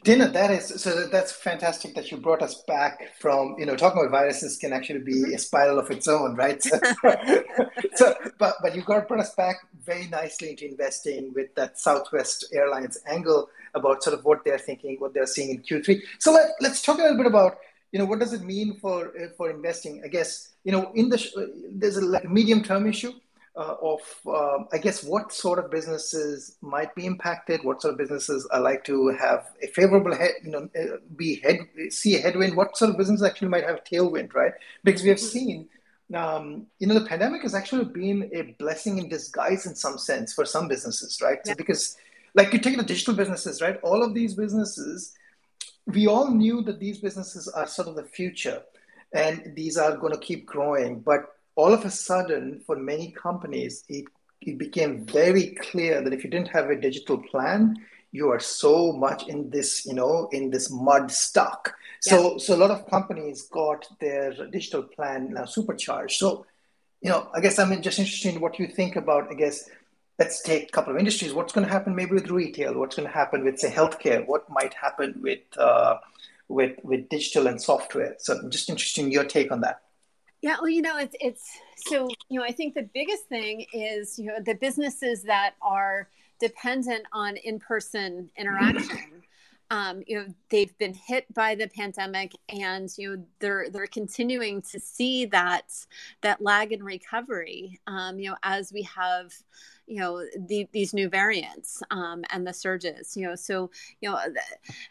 Dana, 0.04 0.28
that 0.30 0.50
is 0.50 0.82
so. 0.82 1.08
That's 1.08 1.32
fantastic 1.32 1.94
that 1.94 2.10
you 2.10 2.18
brought 2.18 2.42
us 2.42 2.64
back 2.68 3.16
from 3.20 3.56
you 3.60 3.68
know 3.68 3.76
talking 3.76 4.02
about 4.02 4.10
viruses 4.10 4.58
can 4.58 4.74
actually 4.74 5.02
be 5.02 5.22
mm-hmm. 5.22 5.36
a 5.36 5.38
spiral 5.38 5.78
of 5.78 5.92
its 5.92 6.08
own, 6.08 6.36
right? 6.36 6.62
So, 6.62 6.80
so 7.96 8.16
but 8.40 8.56
but 8.64 8.76
you 8.76 8.82
got 8.82 9.08
brought 9.08 9.20
us 9.20 9.36
back 9.36 9.58
very 9.86 10.08
nicely 10.08 10.52
into 10.52 10.68
investing 10.68 11.32
with 11.36 11.54
that 11.54 11.78
Southwest 11.78 12.48
Airlines 12.52 12.98
angle 13.06 13.48
about 13.76 14.04
sort 14.04 14.18
of 14.18 14.26
what 14.26 14.44
they're 14.44 14.58
thinking, 14.58 14.96
what 14.98 15.14
they're 15.14 15.28
seeing 15.28 15.52
in 15.52 15.62
Q3. 15.62 16.02
So 16.18 16.32
let, 16.32 16.50
let's 16.62 16.82
talk 16.82 16.98
a 16.98 17.04
little 17.04 17.18
bit 17.18 17.28
about 17.28 17.58
you 17.92 18.00
know 18.00 18.06
what 18.06 18.20
does 18.20 18.34
it 18.34 18.42
mean 18.42 18.80
for 18.80 19.14
for 19.38 19.52
investing? 19.52 20.02
I 20.04 20.08
guess 20.08 20.54
you 20.64 20.72
know 20.72 20.92
in 20.96 21.10
the 21.10 21.52
there's 21.74 21.98
a 21.98 22.06
like, 22.06 22.28
medium 22.28 22.64
term 22.64 22.88
issue 22.88 23.14
uh, 23.56 23.76
of 23.82 24.00
uh, 24.26 24.64
I 24.72 24.78
guess 24.78 25.04
what 25.04 25.34
sort 25.34 25.60
of 25.60 25.70
businesses 25.70 26.58
might 26.62 26.94
be 26.96 27.06
impacted, 27.06 27.64
what 27.64 27.82
sort 27.82 27.94
of 27.94 27.98
businesses 27.98 28.48
are 28.52 28.62
like 28.62 28.84
to 28.86 29.10
have 29.10 29.52
a 29.62 29.68
favorable 29.68 30.16
head, 30.16 30.32
you 30.44 30.52
know, 30.52 30.70
uh, 30.80 30.98
be 31.16 31.42
head 31.42 31.68
see 31.90 32.16
a 32.16 32.22
headwind, 32.22 32.56
what 32.56 32.78
sort 32.78 32.92
of 32.92 32.98
businesses 32.98 33.26
actually 33.26 33.50
might 33.50 33.66
have 33.66 33.78
a 33.78 33.82
tailwind, 33.82 34.34
right? 34.34 34.54
Because 34.84 35.04
we 35.04 35.10
have 35.10 35.20
seen. 35.20 35.68
Um, 36.14 36.68
you 36.80 36.88
know, 36.88 37.00
the 37.00 37.06
pandemic 37.06 37.42
has 37.44 37.56
actually 37.56 37.86
been 37.86 38.30
a 38.34 38.54
blessing 38.60 38.98
in 38.98 39.08
disguise 39.08 39.66
in 39.66 39.76
some 39.76 39.98
sense 39.98 40.34
for 40.34 40.44
some 40.44 40.68
businesses, 40.68 41.22
right? 41.22 41.40
Yeah. 41.46 41.54
So 41.54 41.56
because 41.56 41.98
like 42.34 42.52
you 42.54 42.60
take 42.60 42.78
the 42.78 42.84
digital 42.84 43.14
businesses, 43.14 43.62
right? 43.62 43.80
All 43.82 44.04
of 44.04 44.14
these 44.14 44.34
businesses, 44.34 45.14
we 45.88 46.08
all 46.08 46.30
knew 46.30 46.62
that 46.64 46.80
these 46.80 47.00
businesses 47.00 47.48
are 47.48 47.68
sort 47.68 47.88
of 47.88 47.96
the 47.96 48.04
future 48.04 48.62
and 49.14 49.54
these 49.56 49.78
are 49.78 49.98
going 49.98 50.14
to 50.14 50.20
keep 50.20 50.46
growing. 50.46 51.00
But 51.00 51.36
all 51.56 51.74
of 51.74 51.86
a 51.86 51.90
sudden, 51.90 52.62
for 52.66 52.76
many 52.76 53.12
companies, 53.12 53.84
it, 53.90 54.06
it 54.42 54.58
became 54.58 55.06
very 55.06 55.56
clear 55.56 56.02
that 56.02 56.14
if 56.14 56.24
you 56.24 56.30
didn't 56.30 56.50
have 56.50 56.70
a 56.70 56.80
digital 56.80 57.18
plan, 57.18 57.76
you 58.12 58.30
are 58.30 58.40
so 58.40 58.92
much 58.92 59.28
in 59.28 59.50
this, 59.50 59.86
you 59.86 59.94
know, 59.94 60.30
in 60.32 60.50
this 60.50 60.70
mud 60.70 61.12
stuck. 61.12 61.74
So, 62.02 62.38
so 62.38 62.56
a 62.56 62.58
lot 62.58 62.72
of 62.72 62.90
companies 62.90 63.44
got 63.44 63.86
their 64.00 64.34
digital 64.48 64.84
plan 64.84 65.34
now 65.34 65.46
supercharged. 65.46 66.18
So, 66.18 66.46
you 67.02 67.10
know, 67.10 67.30
I 67.34 67.40
guess 67.40 67.60
I'm 67.60 67.82
just 67.82 68.00
interested 68.00 68.36
in 68.36 68.42
what 68.42 68.60
you 68.60 68.68
think 68.68 68.96
about, 68.96 69.30
I 69.30 69.36
guess, 69.36 69.70
let's 70.20 70.42
take 70.42 70.70
a 70.70 70.72
couple 70.72 70.94
of 70.94 71.00
industries. 71.00 71.34
What's 71.34 71.54
going 71.54 71.66
to 71.66 71.72
happen 71.72 71.96
maybe 71.96 72.14
with 72.14 72.30
retail? 72.30 72.78
What's 72.78 72.96
going 72.96 73.08
to 73.08 73.14
happen 73.14 73.44
with 73.44 73.60
say 73.60 73.72
healthcare? 73.72 74.26
What 74.26 74.50
might 74.50 74.74
happen 74.74 75.20
with 75.22 75.40
uh, 75.58 75.98
with 76.48 76.78
with 76.84 77.10
digital 77.10 77.48
and 77.48 77.62
software? 77.62 78.16
So 78.20 78.38
I'm 78.38 78.52
just 78.52 78.70
interested 78.70 79.06
in 79.06 79.12
your 79.12 79.24
take 79.24 79.52
on 79.52 79.62
that. 79.62 79.82
Yeah, 80.42 80.58
well, 80.60 80.70
you 80.70 80.82
know, 80.82 80.98
it's 80.98 81.16
it's 81.20 81.60
so 81.76 82.10
you 82.30 82.40
know, 82.40 82.46
I 82.46 82.52
think 82.52 82.74
the 82.74 82.90
biggest 82.94 83.26
thing 83.26 83.66
is 83.74 84.18
you 84.18 84.26
know 84.26 84.40
the 84.44 84.56
businesses 84.56 85.24
that 85.24 85.54
are 85.62 86.10
dependent 86.40 87.06
on 87.14 87.38
in-person 87.38 88.30
interaction. 88.38 89.24
Um, 89.70 90.04
you 90.06 90.18
know 90.18 90.26
they've 90.50 90.78
been 90.80 90.94
hit 90.94 91.34
by 91.34 91.56
the 91.56 91.70
pandemic 91.70 92.34
and 92.50 92.90
you 92.98 93.16
know 93.16 93.26
they're 93.40 93.70
they're 93.70 93.88
continuing 93.88 94.62
to 94.64 94.82
see 94.82 95.24
that 95.28 95.72
that 96.20 96.42
lag 96.42 96.74
in 96.74 96.84
recovery 96.84 97.80
um, 97.88 98.20
you 98.20 98.30
know 98.30 98.36
as 98.44 98.74
we 98.74 98.82
have 98.82 99.32
you 99.92 100.00
know 100.00 100.24
the, 100.48 100.66
these 100.72 100.94
new 100.94 101.10
variants 101.10 101.84
um, 101.92 102.24
and 102.30 102.48
the 102.48 102.54
surges 102.54 103.18
you 103.18 103.28
know 103.28 103.36
so 103.36 103.70
you 104.00 104.10
know 104.10 104.18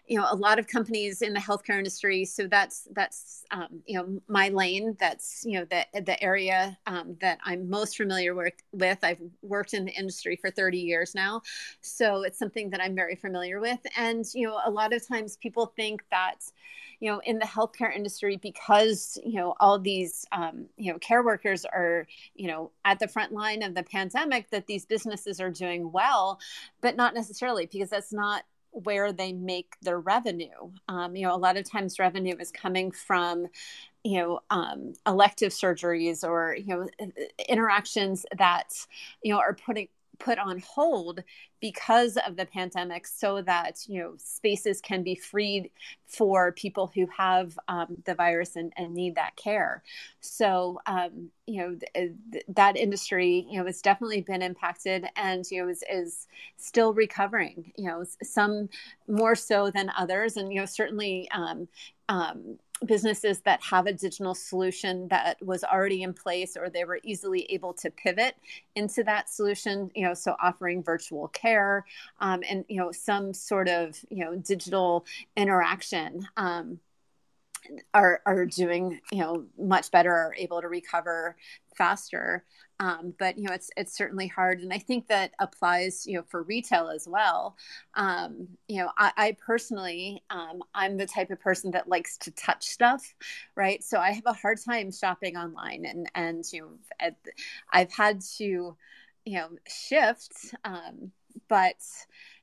you 0.06 0.18
know 0.18 0.26
a 0.30 0.36
lot 0.36 0.58
of 0.58 0.66
companies 0.66 1.22
in 1.22 1.32
the 1.32 1.40
healthcare 1.40 1.78
industry 1.78 2.22
so 2.24 2.46
that's 2.46 2.86
that's 2.92 3.44
um, 3.50 3.80
you 3.86 3.96
know 3.96 4.20
my 4.28 4.50
lane 4.50 4.94
that's 5.00 5.42
you 5.46 5.58
know 5.58 5.64
the 5.64 5.86
the 6.02 6.22
area 6.22 6.76
um, 6.86 7.16
that 7.20 7.38
i'm 7.44 7.68
most 7.70 7.96
familiar 7.96 8.34
with 8.34 8.52
with 8.72 8.98
i've 9.02 9.20
worked 9.42 9.72
in 9.72 9.86
the 9.86 9.92
industry 9.92 10.36
for 10.36 10.50
30 10.50 10.78
years 10.78 11.14
now 11.14 11.40
so 11.80 12.22
it's 12.22 12.38
something 12.38 12.68
that 12.68 12.82
i'm 12.82 12.94
very 12.94 13.16
familiar 13.16 13.58
with 13.58 13.80
and 13.96 14.26
you 14.34 14.46
know 14.46 14.60
a 14.66 14.70
lot 14.70 14.92
of 14.92 15.06
times 15.08 15.38
people 15.38 15.72
think 15.76 16.04
that 16.10 16.40
you 17.00 17.10
know 17.10 17.20
in 17.24 17.38
the 17.38 17.46
healthcare 17.46 17.94
industry 17.94 18.36
because 18.36 19.18
you 19.24 19.34
know 19.34 19.54
all 19.58 19.78
these 19.78 20.26
um, 20.32 20.66
you 20.76 20.92
know 20.92 20.98
care 20.98 21.24
workers 21.24 21.64
are 21.64 22.06
you 22.34 22.46
know 22.46 22.70
at 22.84 22.98
the 22.98 23.08
front 23.08 23.32
line 23.32 23.62
of 23.62 23.74
the 23.74 23.82
pandemic 23.82 24.48
that 24.50 24.66
these 24.66 24.84
businesses 24.90 25.40
are 25.40 25.50
doing 25.50 25.90
well 25.90 26.38
but 26.82 26.96
not 26.96 27.14
necessarily 27.14 27.64
because 27.64 27.88
that's 27.88 28.12
not 28.12 28.42
where 28.72 29.12
they 29.12 29.32
make 29.32 29.74
their 29.82 30.00
revenue. 30.00 30.70
Um, 30.88 31.16
you 31.16 31.26
know, 31.26 31.34
a 31.34 31.36
lot 31.38 31.56
of 31.56 31.68
times 31.68 31.98
revenue 31.98 32.36
is 32.38 32.50
coming 32.50 32.90
from, 32.92 33.46
you 34.04 34.18
know, 34.18 34.40
um, 34.50 34.94
elective 35.06 35.52
surgeries 35.52 36.24
or 36.24 36.56
you 36.56 36.66
know 36.66 36.88
interactions 37.48 38.24
that 38.38 38.72
you 39.22 39.32
know 39.32 39.38
are 39.38 39.54
putting 39.54 39.88
put 40.20 40.38
on 40.38 40.60
hold 40.60 41.24
because 41.60 42.16
of 42.26 42.36
the 42.36 42.46
pandemic 42.46 43.06
so 43.06 43.42
that 43.42 43.80
you 43.86 44.00
know 44.00 44.14
spaces 44.18 44.80
can 44.80 45.02
be 45.02 45.14
freed 45.14 45.70
for 46.06 46.52
people 46.52 46.90
who 46.94 47.06
have 47.16 47.58
um, 47.68 47.96
the 48.04 48.14
virus 48.14 48.56
and, 48.56 48.72
and, 48.76 48.94
need 48.94 49.14
that 49.14 49.34
care. 49.36 49.82
So 50.20 50.80
um, 50.86 51.30
you 51.46 51.60
know 51.60 51.76
th- 51.94 52.12
th- 52.32 52.44
that 52.48 52.76
industry 52.76 53.46
you 53.50 53.58
know 53.58 53.66
has 53.66 53.80
definitely 53.80 54.20
been 54.20 54.42
impacted 54.42 55.06
and 55.16 55.44
you 55.50 55.62
know 55.62 55.68
is, 55.68 55.82
is 55.90 56.26
still 56.56 56.92
recovering 56.92 57.72
you 57.76 57.88
know 57.88 58.04
some 58.22 58.68
more 59.08 59.34
so 59.34 59.70
than 59.70 59.90
others. 59.96 60.36
And 60.36 60.52
you 60.52 60.60
know 60.60 60.66
certainly 60.66 61.28
um, 61.32 61.66
um 62.08 62.58
businesses 62.86 63.40
that 63.40 63.62
have 63.62 63.86
a 63.86 63.92
digital 63.92 64.34
solution 64.34 65.06
that 65.08 65.36
was 65.44 65.62
already 65.64 66.02
in 66.02 66.14
place 66.14 66.56
or 66.56 66.70
they 66.70 66.84
were 66.84 66.98
easily 67.02 67.44
able 67.50 67.74
to 67.74 67.90
pivot 67.90 68.36
into 68.74 69.04
that 69.04 69.28
solution 69.28 69.90
you 69.94 70.02
know 70.02 70.14
so 70.14 70.34
offering 70.42 70.82
virtual 70.82 71.28
care 71.28 71.84
um, 72.20 72.42
and 72.48 72.64
you 72.68 72.78
know 72.78 72.90
some 72.90 73.34
sort 73.34 73.68
of 73.68 73.98
you 74.08 74.24
know 74.24 74.34
digital 74.36 75.04
interaction 75.36 76.26
um, 76.38 76.80
are 77.92 78.22
are 78.24 78.46
doing 78.46 79.00
you 79.12 79.18
know 79.18 79.44
much 79.58 79.90
better 79.90 80.12
are 80.12 80.34
able 80.38 80.60
to 80.60 80.68
recover 80.68 81.36
faster. 81.80 82.44
Um, 82.78 83.14
but 83.18 83.38
you 83.38 83.44
know 83.44 83.54
it's 83.54 83.70
it's 83.76 83.96
certainly 83.96 84.26
hard. 84.26 84.60
And 84.60 84.72
i 84.72 84.78
think 84.78 85.08
that 85.08 85.32
applies 85.38 86.06
you 86.06 86.16
know 86.16 86.24
for 86.28 86.42
retail 86.42 86.88
as 86.88 87.08
well. 87.08 87.56
Um, 87.94 88.48
you 88.68 88.78
know 88.82 88.90
i, 88.98 89.12
I 89.16 89.36
personally 89.46 90.22
um, 90.28 90.62
i'm 90.74 90.98
the 90.98 91.06
type 91.06 91.30
of 91.30 91.40
person 91.40 91.70
that 91.70 91.88
likes 91.88 92.18
to 92.18 92.30
touch 92.32 92.64
stuff 92.66 93.02
right? 93.56 93.82
So 93.82 93.98
i 93.98 94.10
have 94.12 94.26
a 94.26 94.32
hard 94.42 94.58
time 94.62 94.92
shopping 94.92 95.36
online. 95.36 95.86
And 95.86 96.10
and 96.14 96.44
you 96.52 96.60
know 97.00 97.10
i've 97.72 97.92
had 97.92 98.20
to 98.38 98.76
you 99.24 99.38
know 99.38 99.48
shift 99.68 100.54
um, 100.64 101.12
but 101.48 101.80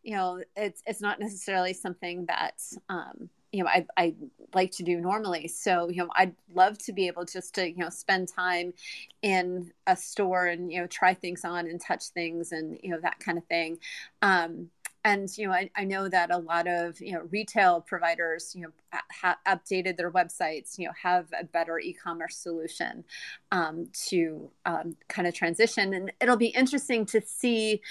you 0.04 0.16
know 0.16 0.42
it's 0.56 0.82
it's 0.88 1.02
not 1.02 1.20
necessarily 1.20 1.74
something 1.74 2.26
that 2.28 2.60
um, 2.90 3.30
you 3.58 3.64
know 3.64 3.70
I, 3.70 3.86
I 3.98 4.14
like 4.54 4.72
to 4.74 4.84
do 4.84 5.02
normally. 5.02 5.48
So 5.48 5.90
you 5.90 6.04
know 6.04 6.10
i'd 6.16 6.36
love 6.54 6.78
to 6.80 6.94
be 6.94 7.08
able 7.08 7.26
just 7.26 7.56
to 7.56 7.70
you 7.70 7.78
know 7.78 7.90
spend 7.90 8.28
time 8.28 8.74
in 9.22 9.72
a 9.88 9.96
store 9.96 10.46
and 10.46 10.72
you 10.72 10.80
know 10.80 10.88
try 10.88 11.14
things 11.14 11.44
on 11.44 11.68
and 11.68 11.82
touch 11.82 12.10
things 12.10 12.52
and 12.52 12.78
you 12.84 12.92
know 12.92 13.00
that 13.02 13.20
kind 13.20 13.38
of 13.38 13.46
thing. 13.46 13.80
Um, 14.22 14.70
and 15.04 15.30
you 15.38 15.48
know 15.48 15.54
I, 15.54 15.70
I, 15.76 15.86
know 15.86 16.10
that 16.10 16.32
a 16.32 16.38
lot 16.38 16.68
of 16.68 17.00
you 17.00 17.14
know 17.14 17.22
retail 17.32 17.82
providers 17.82 18.54
you 18.56 18.64
know 18.64 19.30
updated 19.48 19.96
their 19.96 20.12
websites 20.12 20.78
you 20.78 20.86
know 20.86 20.94
have 21.02 21.28
a 21.40 21.46
better 21.46 21.80
e-commerce 21.80 22.36
solution 22.36 23.06
um, 23.52 23.88
to 24.10 24.50
um, 24.66 24.96
kind 25.08 25.28
of 25.28 25.34
transition. 25.34 25.94
And 25.94 26.12
it'll 26.20 26.38
be 26.38 26.48
interesting 26.48 27.06
to 27.08 27.22
see 27.22 27.82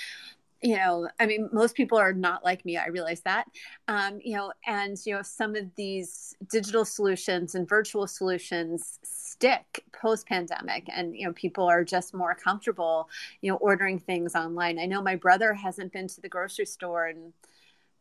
you 0.67 0.77
know 0.77 1.09
i 1.21 1.27
mean 1.27 1.49
most 1.53 1.77
people 1.77 1.97
are 1.97 2.13
not 2.13 2.45
like 2.45 2.65
me 2.65 2.77
i 2.77 2.89
realize 2.89 3.21
that 3.21 3.47
um, 3.87 4.19
you 4.23 4.37
know 4.37 4.53
and 4.67 4.97
you 5.07 5.15
know 5.15 5.23
some 5.23 5.55
of 5.55 5.65
these 5.77 6.35
digital 6.51 6.85
solutions 6.85 7.55
and 7.55 7.69
virtual 7.69 8.07
solutions 8.07 8.99
stick 9.05 9.85
post 9.93 10.27
pandemic 10.27 10.89
and 10.93 11.17
you 11.17 11.25
know 11.25 11.33
people 11.35 11.65
are 11.65 11.85
just 11.85 12.15
more 12.15 12.35
comfortable 12.35 13.09
you 13.41 13.51
know 13.51 13.59
ordering 13.59 13.99
things 13.99 14.35
online. 14.35 14.79
I 14.79 14.87
know 14.87 15.03
my 15.03 15.17
brother 15.17 15.55
hasn't 15.55 15.93
been 15.93 16.09
to 16.09 16.21
the 16.21 16.29
grocery 16.29 16.67
store 16.67 17.07
and 17.07 17.33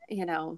you 0.09 0.25
know 0.25 0.57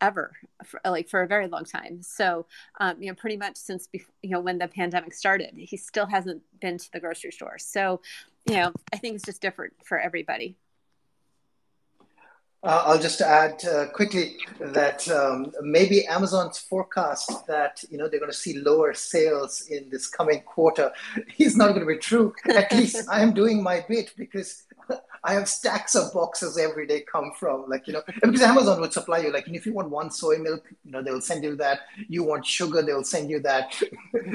ever 0.00 0.32
for, 0.64 0.80
like 0.84 1.08
for 1.08 1.22
a 1.22 1.26
very 1.26 1.48
long 1.48 1.64
time. 1.64 2.02
So 2.02 2.46
um, 2.80 3.00
you 3.00 3.08
know 3.08 3.14
pretty 3.14 3.36
much 3.36 3.56
since 3.56 3.88
you 3.92 4.30
know 4.30 4.40
when 4.40 4.58
the 4.58 4.68
pandemic 4.68 5.14
started 5.14 5.52
he 5.54 5.76
still 5.76 6.06
hasn't 6.06 6.42
been 6.60 6.78
to 6.78 6.92
the 6.92 7.00
grocery 7.00 7.30
store. 7.30 7.58
So 7.58 8.00
you 8.48 8.56
know 8.56 8.72
i 8.92 8.96
think 8.96 9.16
it's 9.16 9.24
just 9.24 9.42
different 9.42 9.72
for 9.84 9.98
everybody 9.98 10.56
uh, 12.66 12.82
I'll 12.84 12.98
just 12.98 13.20
add 13.20 13.64
uh, 13.64 13.86
quickly 13.86 14.36
that 14.58 15.08
um, 15.08 15.52
maybe 15.62 16.04
Amazon's 16.06 16.58
forecast 16.58 17.46
that 17.46 17.84
you 17.90 17.96
know 17.96 18.08
they're 18.08 18.18
going 18.18 18.32
to 18.32 18.36
see 18.36 18.58
lower 18.58 18.92
sales 18.92 19.62
in 19.70 19.88
this 19.88 20.08
coming 20.08 20.40
quarter 20.40 20.92
is 21.38 21.56
not 21.56 21.68
going 21.68 21.80
to 21.80 21.86
be 21.86 21.98
true. 21.98 22.34
At 22.52 22.72
least 22.72 23.08
I 23.08 23.20
am 23.20 23.32
doing 23.32 23.62
my 23.62 23.84
bit 23.88 24.12
because 24.16 24.64
I 25.24 25.34
have 25.34 25.48
stacks 25.48 25.94
of 25.94 26.12
boxes 26.12 26.58
every 26.58 26.88
day 26.88 27.04
come 27.10 27.30
from 27.38 27.68
like 27.68 27.86
you 27.86 27.92
know 27.92 28.02
because 28.20 28.42
Amazon 28.42 28.80
would 28.80 28.92
supply 28.92 29.18
you 29.18 29.32
like 29.32 29.48
if 29.48 29.64
you 29.64 29.72
want 29.72 29.90
one 29.90 30.10
soy 30.10 30.38
milk 30.38 30.64
you 30.84 30.90
know 30.90 31.02
they'll 31.02 31.20
send 31.20 31.44
you 31.44 31.54
that. 31.56 31.82
You 32.08 32.24
want 32.24 32.44
sugar 32.44 32.82
they'll 32.82 33.04
send 33.04 33.30
you 33.30 33.38
that. 33.40 33.80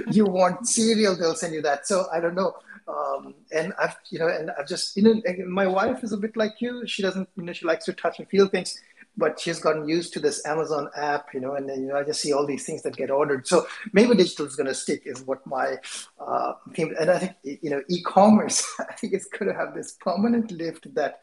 You 0.09 0.25
want 0.25 0.67
cereal 0.67 1.17
they'll 1.17 1.35
send 1.35 1.53
you 1.53 1.61
that. 1.63 1.85
So 1.85 2.05
I 2.13 2.21
don't 2.21 2.35
know 2.35 2.55
um, 2.91 3.33
and 3.51 3.73
I've, 3.81 3.95
you 4.09 4.19
know, 4.19 4.27
and 4.27 4.51
I've 4.57 4.67
just, 4.67 4.97
you 4.97 5.03
know, 5.03 5.15
my 5.47 5.67
wife 5.67 6.03
is 6.03 6.11
a 6.11 6.17
bit 6.17 6.35
like 6.35 6.55
you. 6.59 6.85
She 6.85 7.01
doesn't, 7.01 7.29
you 7.37 7.43
know, 7.43 7.53
she 7.53 7.65
likes 7.65 7.85
to 7.85 7.93
touch 7.93 8.19
and 8.19 8.27
feel 8.27 8.47
things, 8.47 8.77
but 9.17 9.39
she's 9.39 9.59
gotten 9.59 9.87
used 9.87 10.13
to 10.13 10.19
this 10.19 10.45
Amazon 10.45 10.89
app, 10.95 11.33
you 11.33 11.39
know, 11.39 11.55
and 11.55 11.67
then, 11.69 11.81
you 11.81 11.89
know, 11.89 11.97
I 11.97 12.03
just 12.03 12.21
see 12.21 12.33
all 12.33 12.45
these 12.45 12.65
things 12.65 12.81
that 12.83 12.95
get 12.95 13.11
ordered. 13.11 13.47
So 13.47 13.65
maybe 13.93 14.15
digital 14.15 14.45
is 14.45 14.55
going 14.55 14.67
to 14.67 14.73
stick 14.73 15.03
is 15.05 15.21
what 15.23 15.45
my 15.45 15.77
uh, 16.19 16.53
theme. 16.73 16.93
And 16.99 17.09
I 17.11 17.19
think, 17.19 17.33
you 17.43 17.69
know, 17.69 17.81
e-commerce, 17.87 18.63
I 18.79 18.93
think 18.93 19.13
it's 19.13 19.27
going 19.27 19.51
to 19.51 19.57
have 19.57 19.73
this 19.73 19.93
permanent 19.93 20.51
lift 20.51 20.93
that, 20.95 21.21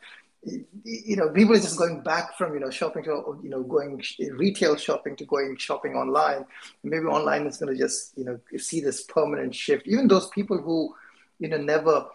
you 0.85 1.17
know, 1.17 1.29
people 1.31 1.55
are 1.57 1.61
just 1.61 1.79
going 1.79 2.01
back 2.03 2.39
from, 2.39 2.55
you 2.55 2.61
know, 2.61 2.71
shopping 2.71 3.03
to, 3.05 3.39
you 3.43 3.51
know, 3.51 3.63
going 3.65 4.01
retail 4.45 4.77
shopping 4.77 5.17
to 5.17 5.25
going 5.25 5.57
shopping 5.57 5.95
online. 5.95 6.45
Maybe 6.85 7.07
online 7.07 7.47
is 7.47 7.57
going 7.57 7.73
to 7.75 7.79
just, 7.79 8.17
you 8.17 8.25
know, 8.25 8.39
see 8.57 8.81
this 8.81 9.03
permanent 9.03 9.53
shift. 9.55 9.89
Even 9.89 10.07
those 10.07 10.29
people 10.29 10.59
who, 10.59 10.95
you 11.38 11.49
know 11.49 11.57
never 11.57 12.07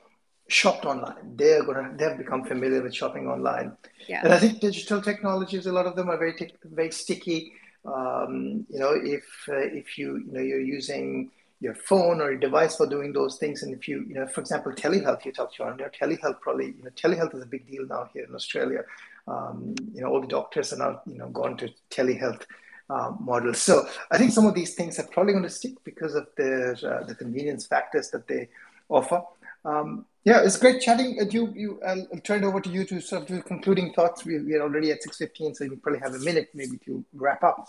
shopped 0.48 0.86
online. 0.86 1.36
They're 1.36 1.64
gonna 1.64 1.94
they've 1.98 2.18
become 2.18 2.44
familiar 2.44 2.82
with 2.82 2.96
shopping 2.96 3.28
online. 3.28 3.78
Yeah. 4.08 4.22
and 4.24 4.34
i 4.34 4.40
think 4.40 4.60
digital 4.60 5.02
technologies 5.02 5.66
a 5.66 5.72
lot 5.72 5.86
of 5.86 5.96
them 5.96 6.10
are 6.10 6.18
very 6.18 6.36
very 6.64 6.92
sticky. 6.92 7.54
Um, 7.86 8.66
you 8.70 8.80
know 8.80 8.94
if 8.94 9.26
uh, 9.50 9.58
if 9.82 9.98
you 9.98 10.18
you 10.26 10.32
know 10.34 10.42
you're 10.42 10.68
using 10.78 11.32
your 11.60 11.76
phone 11.76 12.20
or 12.22 12.32
your 12.32 12.40
device 12.40 12.76
for 12.76 12.88
doing 12.88 13.14
those 13.14 13.38
things 13.38 13.64
and 13.64 13.74
if 13.74 13.88
you 13.88 14.06
you 14.08 14.16
know 14.16 14.28
for 14.28 14.42
example 14.42 14.72
telehealth 14.72 15.24
you 15.26 15.32
talked 15.32 15.60
about 15.60 15.80
you 15.80 15.86
telehealth 16.00 16.40
probably 16.42 16.68
you 16.78 16.84
know 16.84 16.90
telehealth 16.92 17.34
is 17.36 17.42
a 17.42 17.46
big 17.46 17.66
deal 17.68 17.86
now 17.88 18.10
here 18.14 18.26
in 18.26 18.36
australia. 18.36 18.84
Um, 19.26 19.74
you 19.94 20.02
know 20.02 20.10
all 20.10 20.22
the 20.22 20.28
doctors 20.28 20.74
are 20.74 20.78
now 20.78 21.02
you 21.06 21.18
know 21.18 21.30
gone 21.30 21.56
to 21.58 21.70
telehealth 21.90 22.44
uh, 22.90 23.14
models. 23.20 23.60
So 23.60 23.88
i 24.12 24.18
think 24.18 24.32
some 24.32 24.46
of 24.46 24.54
these 24.54 24.74
things 24.76 25.00
are 25.00 25.08
probably 25.08 25.34
going 25.34 25.50
to 25.52 25.58
stick 25.62 25.76
because 25.86 26.16
of 26.16 26.28
the 26.38 26.52
uh, 26.92 27.06
the 27.06 27.16
convenience 27.16 27.66
factors 27.66 28.10
that 28.12 28.28
they 28.28 28.50
offer. 28.94 29.22
Um, 29.66 30.06
yeah, 30.26 30.42
it's 30.44 30.58
great 30.58 30.82
chatting. 30.82 31.18
Uh, 31.22 31.26
you, 31.26 31.52
you, 31.56 31.82
I'll, 31.86 32.08
turn 32.24 32.44
it 32.44 32.48
over 32.48 32.62
to 32.62 32.70
you 32.70 32.86
to 32.86 33.02
sort 33.02 33.24
of 33.24 33.28
do 33.28 33.42
concluding 33.42 33.94
thoughts. 33.94 34.26
We, 34.26 34.40
we 34.40 34.56
are 34.56 34.62
already 34.62 34.92
at 34.92 35.04
six 35.04 35.18
fifteen, 35.18 35.54
so 35.54 35.66
you 35.66 35.76
probably 35.78 36.00
have 36.00 36.14
a 36.14 36.20
minute 36.20 36.50
maybe 36.54 36.78
to 36.86 37.04
wrap 37.14 37.44
up. 37.44 37.68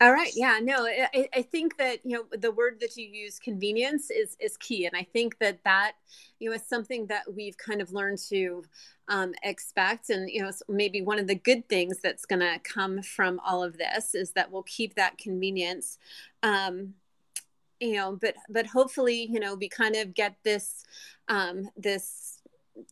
All 0.00 0.12
right. 0.12 0.32
Yeah. 0.34 0.58
No, 0.62 0.84
I, 0.84 1.28
I 1.34 1.42
think 1.42 1.78
that 1.78 2.04
you 2.04 2.16
know 2.16 2.24
the 2.36 2.50
word 2.50 2.78
that 2.80 2.96
you 2.96 3.06
use, 3.06 3.38
convenience, 3.38 4.10
is 4.10 4.36
is 4.40 4.56
key, 4.56 4.86
and 4.86 4.96
I 4.96 5.04
think 5.04 5.38
that 5.38 5.64
that 5.64 5.92
you 6.38 6.50
know 6.50 6.56
is 6.56 6.66
something 6.66 7.06
that 7.06 7.32
we've 7.32 7.56
kind 7.56 7.80
of 7.80 7.92
learned 7.92 8.18
to 8.28 8.64
um, 9.08 9.34
expect, 9.42 10.10
and 10.10 10.28
you 10.28 10.42
know 10.42 10.50
maybe 10.68 11.00
one 11.00 11.18
of 11.18 11.26
the 11.26 11.34
good 11.34 11.68
things 11.68 11.98
that's 12.02 12.26
going 12.26 12.40
to 12.40 12.58
come 12.62 13.02
from 13.02 13.40
all 13.40 13.62
of 13.62 13.78
this 13.78 14.14
is 14.14 14.32
that 14.32 14.50
we'll 14.50 14.64
keep 14.64 14.96
that 14.96 15.18
convenience. 15.18 15.98
Um, 16.42 16.94
you 17.82 17.94
know 17.94 18.16
but 18.20 18.36
but 18.48 18.66
hopefully 18.66 19.28
you 19.30 19.40
know 19.40 19.54
we 19.54 19.68
kind 19.68 19.96
of 19.96 20.14
get 20.14 20.36
this 20.44 20.84
um, 21.28 21.68
this 21.76 22.40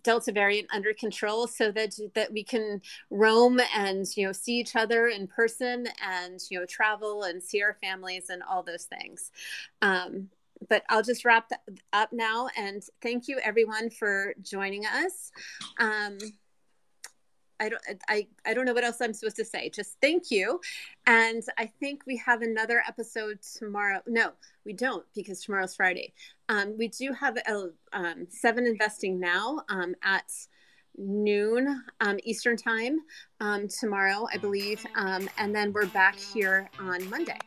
delta 0.02 0.30
variant 0.30 0.68
under 0.74 0.92
control 0.92 1.46
so 1.46 1.70
that 1.70 1.94
that 2.14 2.32
we 2.32 2.44
can 2.44 2.82
roam 3.10 3.60
and 3.74 4.06
you 4.16 4.26
know 4.26 4.32
see 4.32 4.58
each 4.58 4.76
other 4.76 5.08
in 5.08 5.26
person 5.26 5.86
and 6.06 6.40
you 6.50 6.58
know 6.58 6.66
travel 6.66 7.22
and 7.22 7.42
see 7.42 7.62
our 7.62 7.76
families 7.80 8.28
and 8.28 8.42
all 8.42 8.62
those 8.62 8.84
things 8.84 9.30
um, 9.80 10.28
but 10.68 10.82
I'll 10.90 11.02
just 11.02 11.24
wrap 11.24 11.50
up 11.92 12.12
now 12.12 12.48
and 12.56 12.82
thank 13.00 13.28
you 13.28 13.38
everyone 13.42 13.88
for 13.88 14.34
joining 14.42 14.84
us. 14.84 15.32
Um, 15.78 16.18
I 17.60 17.68
don't 17.68 17.82
I, 18.08 18.26
I 18.46 18.54
don't 18.54 18.64
know 18.64 18.72
what 18.72 18.84
else 18.84 19.00
I'm 19.00 19.12
supposed 19.12 19.36
to 19.36 19.44
say. 19.44 19.68
Just 19.70 19.96
thank 20.00 20.30
you. 20.30 20.60
And 21.06 21.42
I 21.58 21.66
think 21.66 22.02
we 22.06 22.16
have 22.16 22.42
another 22.42 22.82
episode 22.88 23.38
tomorrow. 23.58 24.00
No, 24.06 24.32
we 24.64 24.72
don't 24.72 25.04
because 25.14 25.42
tomorrow's 25.42 25.76
Friday. 25.76 26.12
Um, 26.48 26.76
we 26.78 26.88
do 26.88 27.12
have 27.12 27.36
a 27.36 27.68
um, 27.92 28.26
seven 28.28 28.66
investing 28.66 29.20
now 29.20 29.60
um, 29.68 29.94
at 30.02 30.30
noon 30.96 31.82
um, 32.00 32.18
Eastern 32.24 32.56
time 32.56 33.00
um, 33.40 33.68
tomorrow, 33.68 34.26
I 34.32 34.38
believe. 34.38 34.84
Um, 34.96 35.28
and 35.38 35.54
then 35.54 35.72
we're 35.72 35.86
back 35.86 36.18
here 36.18 36.68
on 36.78 37.08
Monday. 37.08 37.38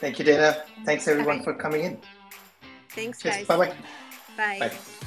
Thank 0.00 0.18
you, 0.18 0.24
Dana. 0.24 0.62
Thanks 0.84 1.06
everyone 1.08 1.42
for 1.42 1.52
coming 1.54 1.84
in. 1.84 2.00
Thanks, 2.90 3.22
guys. 3.22 3.46
Bye-bye. 3.46 3.74
Bye. 4.36 4.58
Bye. 4.58 5.06